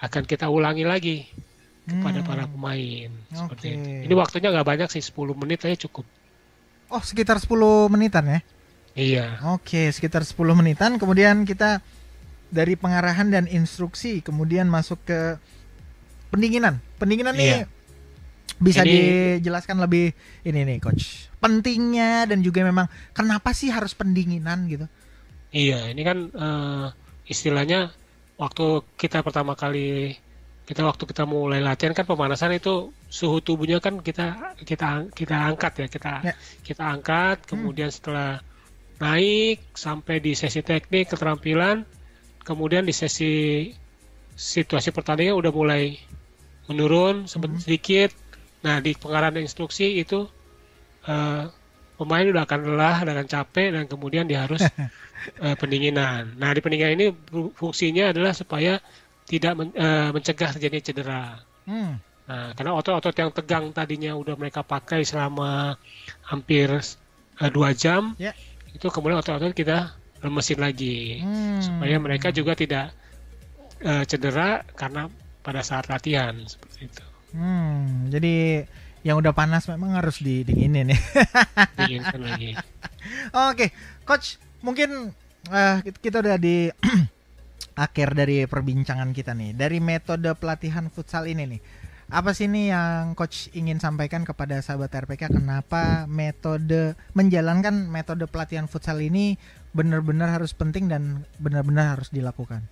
akan 0.00 0.22
kita 0.26 0.46
ulangi 0.50 0.84
lagi 0.84 1.16
kepada 1.86 2.20
hmm. 2.20 2.28
para 2.28 2.44
pemain 2.50 3.10
seperti 3.30 3.66
itu. 3.78 3.88
Ini 4.10 4.14
waktunya 4.18 4.50
nggak 4.50 4.66
banyak 4.66 4.88
sih 4.90 5.02
10 5.02 5.14
menit 5.38 5.62
aja 5.62 5.76
cukup. 5.86 6.02
Oh 6.90 7.02
sekitar 7.02 7.38
10 7.38 7.46
menitan 7.90 8.26
ya? 8.26 8.40
Iya. 8.98 9.26
Oke 9.54 9.94
sekitar 9.94 10.26
10 10.26 10.34
menitan 10.58 10.98
kemudian 10.98 11.46
kita 11.46 11.78
dari 12.50 12.74
pengarahan 12.74 13.30
dan 13.30 13.44
instruksi 13.46 14.18
kemudian 14.22 14.66
masuk 14.66 14.98
ke 15.06 15.38
pendinginan. 16.34 16.82
Pendinginan 16.98 17.38
iya. 17.38 17.42
nih 17.42 17.76
bisa 18.58 18.82
ini... 18.82 19.38
dijelaskan 19.38 19.78
lebih 19.78 20.10
ini 20.42 20.66
nih 20.66 20.78
coach. 20.82 21.30
Pentingnya 21.38 22.26
dan 22.26 22.42
juga 22.42 22.66
memang 22.66 22.90
kenapa 23.14 23.54
sih 23.54 23.70
harus 23.70 23.94
pendinginan 23.94 24.66
gitu? 24.66 24.90
Iya 25.54 25.94
ini 25.94 26.02
kan 26.02 26.18
uh, 26.34 26.86
istilahnya 27.30 27.94
waktu 28.36 28.84
kita 29.00 29.24
pertama 29.24 29.56
kali 29.56 30.16
kita 30.66 30.82
waktu 30.82 31.06
kita 31.06 31.24
mulai 31.24 31.62
latihan 31.62 31.94
kan 31.94 32.04
pemanasan 32.04 32.58
itu 32.58 32.90
suhu 33.06 33.38
tubuhnya 33.38 33.78
kan 33.78 34.02
kita 34.02 34.58
kita 34.66 35.08
kita 35.14 35.36
angkat 35.46 35.72
ya 35.78 35.86
kita 35.86 36.12
ya. 36.26 36.34
kita 36.66 36.82
angkat 36.84 37.46
hmm. 37.46 37.48
kemudian 37.54 37.88
hmm. 37.88 37.96
setelah 37.96 38.30
naik 38.98 39.62
sampai 39.72 40.18
di 40.18 40.34
sesi 40.34 40.66
teknik 40.66 41.14
keterampilan 41.14 41.86
kemudian 42.42 42.82
di 42.82 42.90
sesi 42.90 43.70
situasi 44.34 44.90
pertandingan 44.90 45.38
udah 45.38 45.52
mulai 45.54 45.96
menurun 46.66 47.30
hmm. 47.30 47.62
sedikit 47.62 48.10
nah 48.66 48.82
di 48.82 48.98
pengarahan 48.98 49.38
instruksi 49.38 50.02
itu 50.02 50.26
uh, 51.06 51.46
pemain 51.96 52.24
udah 52.28 52.44
akan 52.44 52.60
lelah 52.72 52.98
dan 53.08 53.26
capek 53.26 53.72
dan 53.72 53.84
kemudian 53.88 54.28
dia 54.28 54.44
harus 54.44 54.62
uh, 55.40 55.56
pendinginan. 55.60 56.36
Nah 56.36 56.52
di 56.52 56.60
pendinginan 56.60 56.92
ini 56.96 57.06
fungsinya 57.56 58.12
adalah 58.12 58.36
supaya 58.36 58.78
tidak 59.26 59.52
men, 59.58 59.68
uh, 59.74 60.12
mencegah 60.12 60.54
terjadinya 60.54 60.84
cedera. 60.84 61.24
Hmm. 61.66 61.98
Nah 62.28 62.52
karena 62.54 62.72
otot-otot 62.76 63.16
yang 63.16 63.30
tegang 63.32 63.64
tadinya 63.72 64.12
udah 64.14 64.36
mereka 64.36 64.60
pakai 64.62 65.02
selama 65.02 65.80
hampir 66.22 66.68
uh, 66.70 67.50
dua 67.50 67.72
jam, 67.72 68.14
yeah. 68.20 68.36
itu 68.70 68.86
kemudian 68.92 69.18
otot-otot 69.18 69.56
kita 69.56 69.96
lemesin 70.20 70.60
lagi 70.60 71.20
hmm. 71.20 71.60
supaya 71.64 71.96
mereka 72.00 72.28
juga 72.32 72.56
tidak 72.56 72.92
uh, 73.84 74.04
cedera 74.04 74.64
karena 74.76 75.08
pada 75.44 75.60
saat 75.62 75.86
latihan 75.86 76.34
seperti 76.44 76.90
itu. 76.90 77.04
Hmm, 77.36 78.08
jadi 78.08 78.64
yang 79.06 79.22
udah 79.22 79.30
panas 79.30 79.70
memang 79.70 79.94
harus 79.94 80.18
didinginin 80.18 80.90
ya. 80.90 80.98
Dinginkan 81.78 82.20
lagi. 82.26 82.58
Oke, 83.30 83.70
coach, 84.02 84.42
mungkin 84.66 85.14
uh, 85.46 85.78
kita 86.02 86.18
udah 86.18 86.34
di 86.34 86.66
akhir 87.86 88.18
dari 88.18 88.50
perbincangan 88.50 89.14
kita 89.14 89.30
nih. 89.30 89.54
Dari 89.54 89.78
metode 89.78 90.34
pelatihan 90.34 90.90
futsal 90.90 91.30
ini 91.30 91.46
nih. 91.46 91.62
Apa 92.10 92.34
sih 92.34 92.50
nih 92.50 92.74
yang 92.74 93.14
coach 93.14 93.46
ingin 93.54 93.78
sampaikan 93.78 94.26
kepada 94.26 94.58
sahabat 94.58 94.90
RPK 94.90 95.30
kenapa 95.30 96.06
metode 96.10 96.98
menjalankan 97.14 97.86
metode 97.86 98.26
pelatihan 98.26 98.66
futsal 98.66 98.98
ini 98.98 99.38
benar-benar 99.70 100.34
harus 100.34 100.50
penting 100.50 100.90
dan 100.90 101.22
benar-benar 101.38 101.98
harus 101.98 102.10
dilakukan? 102.10 102.62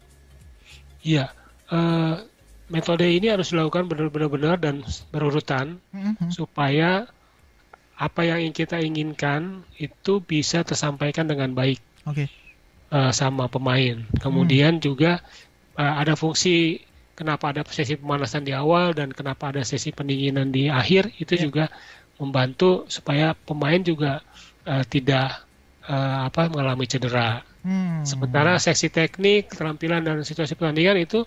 Iya, 1.02 1.30
uh, 1.70 2.22
metode 2.72 3.04
ini 3.04 3.28
harus 3.28 3.52
dilakukan 3.52 3.88
benar-benar 3.88 4.56
dan 4.56 4.80
berurutan 5.12 5.76
mm-hmm. 5.92 6.32
supaya 6.32 7.04
apa 7.94 8.26
yang 8.26 8.50
kita 8.50 8.80
inginkan 8.80 9.62
itu 9.78 10.18
bisa 10.24 10.66
tersampaikan 10.66 11.30
dengan 11.30 11.54
baik 11.54 11.78
okay. 12.08 12.26
uh, 12.90 13.12
sama 13.14 13.46
pemain. 13.46 14.02
Kemudian 14.18 14.80
mm. 14.80 14.82
juga 14.82 15.22
uh, 15.78 15.94
ada 16.00 16.18
fungsi 16.18 16.82
kenapa 17.14 17.54
ada 17.54 17.62
sesi 17.68 17.94
pemanasan 17.94 18.42
di 18.42 18.50
awal 18.50 18.96
dan 18.96 19.14
kenapa 19.14 19.54
ada 19.54 19.62
sesi 19.62 19.94
pendinginan 19.94 20.50
di 20.50 20.66
akhir 20.66 21.14
itu 21.22 21.38
yeah. 21.38 21.42
juga 21.46 21.64
membantu 22.18 22.86
supaya 22.90 23.34
pemain 23.46 23.78
juga 23.82 24.22
uh, 24.66 24.82
tidak 24.86 25.46
uh, 25.86 26.26
apa 26.26 26.50
mengalami 26.50 26.86
cedera. 26.90 27.42
Hmm. 27.64 28.04
Sementara 28.04 28.60
seksi 28.60 28.92
teknik, 28.92 29.48
keterampilan 29.48 30.04
dan 30.04 30.20
situasi 30.20 30.52
pertandingan 30.52 31.00
itu 31.00 31.24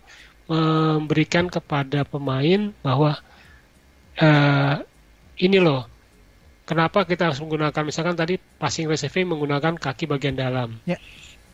memberikan 0.47 1.51
kepada 1.51 2.07
pemain 2.07 2.71
bahwa 2.79 3.19
uh, 4.19 4.75
ini 5.37 5.59
loh 5.59 5.85
kenapa 6.67 7.07
kita 7.07 7.31
harus 7.31 7.39
menggunakan 7.39 7.83
misalkan 7.83 8.15
tadi 8.15 8.35
passing 8.39 8.87
receiving 8.91 9.27
menggunakan 9.27 9.79
kaki 9.79 10.07
bagian 10.07 10.35
dalam. 10.35 10.79
Yeah. 10.83 10.99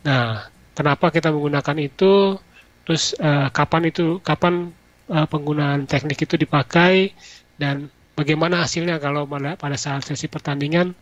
Nah, 0.06 0.50
kenapa 0.74 1.14
kita 1.14 1.30
menggunakan 1.30 1.76
itu? 1.78 2.38
Terus 2.84 3.16
uh, 3.16 3.48
kapan 3.48 3.88
itu 3.88 4.20
kapan 4.20 4.74
uh, 5.08 5.26
penggunaan 5.30 5.88
teknik 5.88 6.28
itu 6.28 6.36
dipakai 6.36 7.16
dan 7.56 7.88
bagaimana 8.12 8.66
hasilnya 8.66 9.00
kalau 9.00 9.24
pada, 9.24 9.56
pada 9.56 9.78
saat 9.80 10.04
sesi 10.04 10.28
pertandingan 10.28 10.92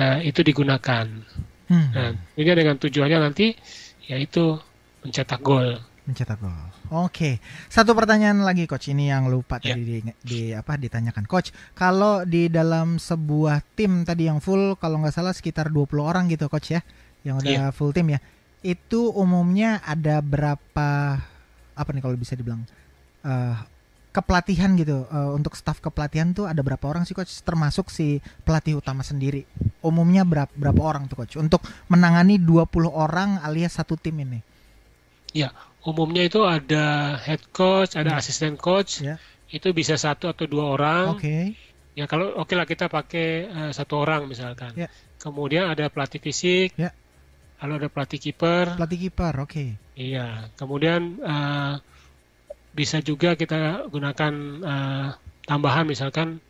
uh, 0.00 0.18
itu 0.24 0.42
digunakan. 0.42 1.06
Hmm. 1.70 1.88
Nah, 1.94 2.10
ini 2.34 2.50
dengan 2.52 2.76
tujuannya 2.76 3.18
nanti 3.22 3.54
yaitu 4.10 4.58
mencetak 5.06 5.38
gol. 5.40 5.78
Mencetak 6.04 6.42
gol. 6.42 6.81
Oke, 6.92 7.40
satu 7.72 7.96
pertanyaan 7.96 8.44
lagi 8.44 8.68
coach 8.68 8.92
ini 8.92 9.08
yang 9.08 9.32
lupa 9.32 9.56
yeah. 9.64 9.72
tadi 9.72 9.80
di, 9.80 9.98
di 10.20 10.40
apa 10.52 10.76
ditanyakan 10.76 11.24
coach. 11.24 11.48
Kalau 11.72 12.28
di 12.28 12.52
dalam 12.52 13.00
sebuah 13.00 13.64
tim 13.72 14.04
tadi 14.04 14.28
yang 14.28 14.44
full 14.44 14.76
kalau 14.76 15.00
nggak 15.00 15.16
salah 15.16 15.32
sekitar 15.32 15.72
20 15.72 15.88
orang 16.04 16.28
gitu 16.28 16.52
coach 16.52 16.76
ya, 16.76 16.84
yang 17.24 17.40
udah 17.40 17.72
yeah. 17.72 17.72
full 17.72 17.96
tim 17.96 18.12
ya. 18.12 18.20
Itu 18.60 19.08
umumnya 19.08 19.80
ada 19.80 20.20
berapa 20.20 21.16
apa 21.72 21.88
nih 21.96 22.02
kalau 22.04 22.20
bisa 22.20 22.36
dibilang 22.36 22.68
uh, 23.24 23.56
kepelatihan 24.12 24.76
gitu 24.76 25.08
uh, 25.08 25.32
untuk 25.32 25.56
staff 25.56 25.80
kepelatihan 25.80 26.36
tuh 26.36 26.44
ada 26.44 26.60
berapa 26.60 26.84
orang 26.84 27.08
sih 27.08 27.16
coach 27.16 27.32
termasuk 27.40 27.88
si 27.88 28.20
pelatih 28.44 28.76
utama 28.76 29.00
sendiri. 29.00 29.48
Umumnya 29.80 30.28
berapa 30.28 30.52
berapa 30.52 30.80
orang 30.84 31.08
tuh 31.08 31.24
coach 31.24 31.40
untuk 31.40 31.64
menangani 31.88 32.36
20 32.36 32.68
orang 32.92 33.40
alias 33.40 33.80
satu 33.80 33.96
tim 33.96 34.20
ini? 34.20 34.44
Ya, 35.32 35.48
umumnya 35.82 36.22
itu 36.26 36.46
ada 36.46 37.18
head 37.18 37.42
coach, 37.50 37.98
ada 37.98 38.14
hmm. 38.16 38.20
asisten 38.22 38.54
coach. 38.58 39.02
Yeah. 39.02 39.18
Itu 39.52 39.76
bisa 39.76 40.00
satu 40.00 40.32
atau 40.32 40.48
dua 40.48 40.72
orang. 40.72 41.04
Oke. 41.18 41.22
Okay. 41.22 41.44
Ya 41.92 42.08
kalau 42.08 42.32
oke 42.40 42.48
okay 42.48 42.54
lah 42.56 42.66
kita 42.66 42.88
pakai 42.88 43.28
uh, 43.50 43.70
satu 43.74 44.00
orang 44.00 44.24
misalkan. 44.30 44.72
Yeah. 44.78 44.90
Kemudian 45.20 45.68
ada 45.68 45.92
pelatih 45.92 46.22
fisik. 46.22 46.74
Yeah. 46.78 46.94
Lalu 47.62 47.86
ada 47.86 47.88
pelatih 47.92 48.18
kiper. 48.18 48.74
Pelatih 48.74 48.98
kiper, 49.06 49.34
oke. 49.38 49.50
Okay. 49.54 49.68
Iya. 49.94 50.50
Kemudian 50.58 51.22
uh, 51.22 51.78
bisa 52.72 52.98
juga 53.04 53.36
kita 53.36 53.86
gunakan 53.92 54.32
uh, 54.64 55.08
tambahan 55.44 55.84
misalkan 55.84 56.40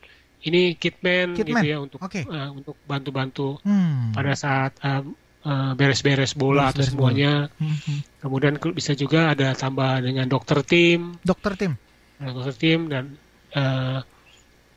ini 0.43 0.75
kitman, 0.75 1.35
kitman. 1.39 1.63
gitu 1.63 1.67
ya 1.67 1.79
untuk 1.79 2.01
okay. 2.03 2.27
uh, 2.27 2.51
untuk 2.51 2.75
bantu-bantu 2.87 3.63
hmm. 3.63 4.15
pada 4.15 4.33
saat 4.35 4.73
uh, 4.83 5.03
Eh, 5.43 5.73
beres-beres 5.75 6.39
bola 6.39 6.71
beres, 6.71 6.87
atau 6.87 6.95
semuanya. 6.95 7.51
Bola. 7.51 7.67
Hmm. 7.67 8.01
Kemudian 8.23 8.55
bisa 8.79 8.95
juga 8.95 9.35
ada 9.35 9.59
tambah 9.59 9.99
dengan 9.99 10.31
dokter 10.31 10.63
tim. 10.63 11.19
Dokter 11.27 11.59
tim. 11.59 11.75
dokter 12.23 12.55
tim 12.55 12.87
dan 12.87 13.19
uh, 13.59 13.99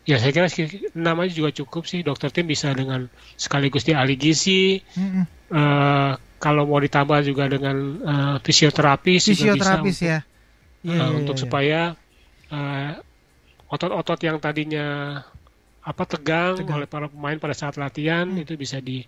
ya 0.01 0.17
saya 0.17 0.33
kira 0.33 0.49
namanya 0.97 1.29
juga 1.29 1.53
cukup 1.53 1.85
sih 1.85 2.01
dokter 2.01 2.33
tim 2.33 2.49
bisa 2.49 2.73
dengan 2.73 3.05
sekaligus 3.37 3.85
di 3.85 3.93
ahli 3.93 4.17
gizi. 4.17 4.81
Hmm. 4.97 5.29
Uh, 5.53 6.17
kalau 6.41 6.65
mau 6.65 6.81
ditambah 6.81 7.21
juga 7.21 7.45
dengan 7.45 7.77
uh, 8.01 8.37
fisioterapis, 8.41 9.21
fisioterapis 9.29 9.97
ya. 10.01 10.25
uh, 10.25 10.89
yeah, 10.89 11.09
untuk 11.13 11.37
yeah, 11.37 11.43
supaya 11.45 11.81
otot-otot 13.69 14.17
yang 14.25 14.41
tadinya 14.41 15.21
apa 15.85 16.03
tegang, 16.09 16.57
tegang 16.57 16.81
oleh 16.81 16.89
para 16.89 17.05
pemain 17.05 17.37
pada 17.37 17.53
saat 17.53 17.77
latihan 17.77 18.25
hmm. 18.25 18.41
itu 18.41 18.57
bisa 18.57 18.81
di 18.81 19.05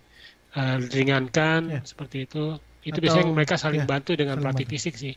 uh, 0.57 0.77
ringankan 0.89 1.61
yeah. 1.69 1.83
seperti 1.85 2.25
itu 2.25 2.57
itu 2.81 2.97
Atau, 2.97 3.03
biasanya 3.03 3.25
mereka 3.29 3.55
saling 3.59 3.83
yeah, 3.85 3.89
bantu 3.89 4.17
dengan 4.17 4.41
pelatih 4.41 4.65
fisik 4.65 4.97
sih 4.97 5.13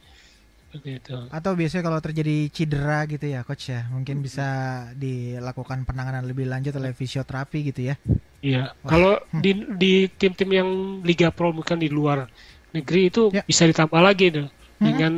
seperti 0.71 1.03
itu. 1.03 1.17
Atau 1.35 1.59
biasanya 1.59 1.83
kalau 1.83 1.99
terjadi 1.99 2.37
cedera 2.55 3.03
gitu 3.11 3.27
ya 3.27 3.43
coach 3.43 3.75
ya, 3.75 3.91
mungkin 3.91 4.23
bisa 4.23 4.47
dilakukan 4.95 5.83
penanganan 5.83 6.23
lebih 6.31 6.47
lanjut 6.47 6.79
oleh 6.79 6.95
fisioterapi 6.95 7.75
gitu 7.75 7.91
ya. 7.91 7.95
Iya. 8.39 8.79
Kalau 8.87 9.19
hmm. 9.19 9.43
di 9.43 9.51
di 9.75 9.93
tim-tim 10.15 10.51
yang 10.51 10.71
Liga 11.03 11.35
Pro 11.35 11.51
bukan 11.51 11.75
di 11.75 11.91
luar 11.91 12.31
negeri 12.71 13.11
itu 13.11 13.35
ya. 13.35 13.43
bisa 13.43 13.67
ditambah 13.67 13.99
lagi 13.99 14.31
tuh 14.31 14.47
hmm. 14.47 14.85
dengan 14.87 15.13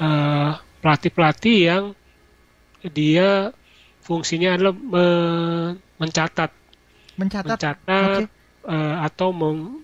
uh, 0.00 0.56
pelatih-pelatih 0.80 1.56
yang 1.68 1.84
dia 2.96 3.52
fungsinya 4.00 4.56
adalah 4.56 4.74
me 4.74 5.06
mencatat 6.00 6.50
mencatat, 7.20 7.54
mencatat 7.54 8.24
okay 8.24 8.41
uh, 8.66 8.96
atau 9.06 9.30
meng 9.30 9.82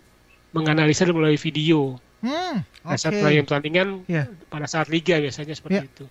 menganalisa 0.55 1.07
melalui 1.09 1.39
video. 1.39 2.01
Hmm, 2.19 2.67
okay. 2.83 2.99
saat 2.99 3.15
pertandingan 3.15 4.03
yeah. 4.11 4.27
pada 4.51 4.67
saat 4.67 4.91
liga 4.91 5.23
biasanya 5.23 5.55
seperti 5.55 5.79
yeah. 5.79 5.87
itu. 5.87 6.05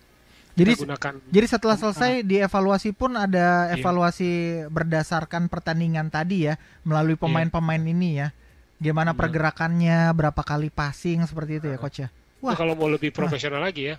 Jadi 0.58 0.72
gunakan, 0.74 1.14
jadi 1.30 1.46
setelah 1.46 1.78
selesai 1.78 2.26
dievaluasi 2.26 2.90
pun 2.90 3.14
ada 3.14 3.70
iya. 3.70 3.78
evaluasi 3.78 4.66
berdasarkan 4.74 5.54
pertandingan 5.54 6.10
tadi 6.10 6.50
ya 6.50 6.58
melalui 6.82 7.14
iya. 7.14 7.22
pemain-pemain 7.22 7.84
ini 7.86 8.26
ya. 8.26 8.34
Gimana 8.82 9.14
pergerakannya, 9.14 10.10
berapa 10.18 10.42
kali 10.42 10.74
passing 10.74 11.22
seperti 11.30 11.62
itu 11.62 11.68
ya 11.70 11.78
coach 11.78 12.02
ya. 12.02 12.10
Wah. 12.48 12.56
Kalau 12.56 12.80
mau 12.80 12.88
lebih 12.88 13.12
profesional 13.12 13.60
lagi 13.60 13.92
ya. 13.92 13.96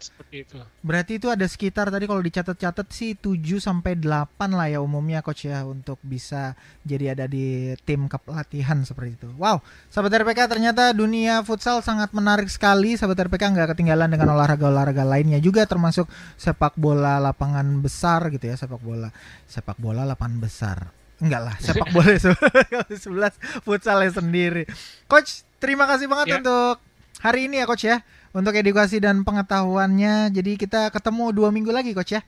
Seperti 0.00 0.48
itu. 0.48 0.56
Berarti 0.80 1.12
itu 1.20 1.28
ada 1.28 1.44
sekitar 1.44 1.92
tadi 1.92 2.08
kalau 2.08 2.24
dicatat-catat 2.24 2.88
sih 2.88 3.12
7 3.20 3.60
sampai 3.60 4.00
8 4.00 4.32
lah 4.56 4.72
ya 4.72 4.80
umumnya 4.80 5.20
coach 5.20 5.44
ya 5.44 5.60
untuk 5.68 6.00
bisa 6.00 6.56
jadi 6.88 7.12
ada 7.12 7.28
di 7.28 7.76
tim 7.84 8.08
kepelatihan 8.08 8.80
seperti 8.80 9.20
itu. 9.20 9.28
Wow, 9.36 9.60
sahabat 9.92 10.24
RPK 10.24 10.48
ternyata 10.48 10.96
dunia 10.96 11.44
futsal 11.44 11.84
sangat 11.84 12.16
menarik 12.16 12.48
sekali. 12.48 12.96
Sahabat 12.96 13.28
RPK 13.28 13.52
nggak 13.52 13.76
ketinggalan 13.76 14.08
dengan 14.08 14.32
olahraga-olahraga 14.32 15.04
lainnya 15.04 15.36
juga 15.36 15.68
termasuk 15.68 16.08
sepak 16.40 16.72
bola 16.80 17.20
lapangan 17.20 17.84
besar 17.84 18.32
gitu 18.32 18.48
ya, 18.48 18.56
sepak 18.56 18.80
bola 18.80 19.12
sepak 19.44 19.76
bola 19.76 20.08
lapangan 20.08 20.40
besar. 20.40 20.78
Enggak 21.20 21.40
lah, 21.44 21.54
sepak 21.60 21.92
bola 21.94 22.16
11 22.88 23.68
futsalnya 23.68 24.10
sendiri. 24.16 24.64
Coach, 25.04 25.44
terima 25.60 25.84
kasih 25.84 26.08
banget 26.08 26.26
ya. 26.32 26.36
untuk 26.40 26.80
hari 27.22 27.46
ini 27.46 27.62
ya 27.62 27.64
coach 27.70 27.86
ya 27.86 28.02
untuk 28.34 28.58
edukasi 28.58 28.98
dan 28.98 29.22
pengetahuannya. 29.22 30.34
Jadi 30.34 30.58
kita 30.58 30.90
ketemu 30.90 31.30
dua 31.30 31.48
minggu 31.54 31.70
lagi 31.70 31.94
coach 31.94 32.18
ya. 32.18 32.26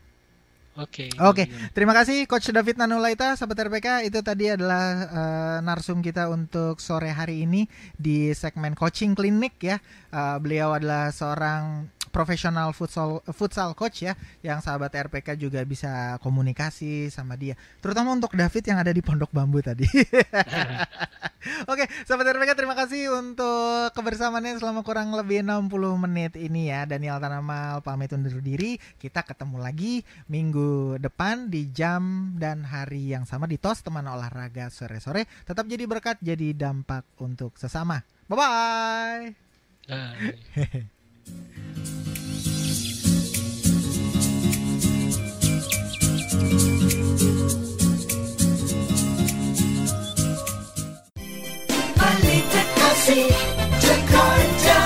Oke. 0.75 1.07
Okay. 1.07 1.23
Oke. 1.23 1.47
Okay. 1.47 1.71
Terima 1.71 1.95
kasih 1.95 2.27
Coach 2.27 2.51
David 2.51 2.75
Nanulaita, 2.83 3.39
sahabat 3.39 3.71
RPK. 3.71 4.11
Itu 4.11 4.27
tadi 4.27 4.51
adalah 4.51 5.07
uh, 5.07 5.59
narsum 5.63 6.03
kita 6.03 6.27
untuk 6.27 6.83
sore 6.83 7.15
hari 7.15 7.47
ini 7.47 7.71
di 7.95 8.35
segmen 8.35 8.75
coaching 8.75 9.15
klinik 9.15 9.55
ya. 9.63 9.79
Uh, 10.11 10.43
beliau 10.43 10.75
adalah 10.75 11.15
seorang 11.15 11.95
profesional 12.15 12.71
futsal 12.71 13.19
futsal 13.35 13.75
coach 13.75 14.07
ya 14.07 14.15
yang 14.47 14.63
sahabat 14.63 14.95
RPK 14.95 15.35
juga 15.35 15.59
bisa 15.67 16.15
komunikasi 16.23 17.11
sama 17.11 17.35
dia 17.35 17.59
terutama 17.83 18.15
untuk 18.15 18.39
David 18.39 18.63
yang 18.71 18.79
ada 18.79 18.95
di 18.95 19.03
Pondok 19.03 19.35
Bambu 19.35 19.59
tadi 19.59 19.83
Oke 21.71 21.85
sahabat 22.07 22.39
RPK 22.39 22.55
terima 22.55 22.79
kasih 22.79 23.11
untuk 23.11 23.91
kebersamaannya 23.99 24.63
selama 24.63 24.87
kurang 24.87 25.11
lebih 25.13 25.43
60 25.43 25.67
menit 26.07 26.33
ini 26.39 26.71
ya 26.71 26.87
Daniel 26.87 27.19
Tanamal 27.19 27.83
pamit 27.83 28.15
undur 28.15 28.39
diri 28.39 28.79
kita 29.03 29.27
ketemu 29.27 29.59
lagi 29.59 30.07
minggu 30.31 30.64
depan 31.01 31.49
di 31.53 31.71
jam 31.73 32.35
dan 32.39 32.65
hari 32.65 33.13
yang 33.13 33.25
sama 33.25 33.45
di 33.49 33.57
TOS 33.61 33.85
teman 33.87 34.07
olahraga 34.09 34.69
sore-sore 34.69 35.27
tetap 35.45 35.65
jadi 35.69 35.85
berkat 35.89 36.19
jadi 36.21 36.53
dampak 36.55 37.05
untuk 37.21 37.57
sesama. 37.57 38.03
Bye 38.29 38.37
bye. 38.41 39.35
bye. 39.89 40.95
Jakarta 53.85 54.81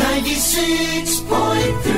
96.3 0.00 1.97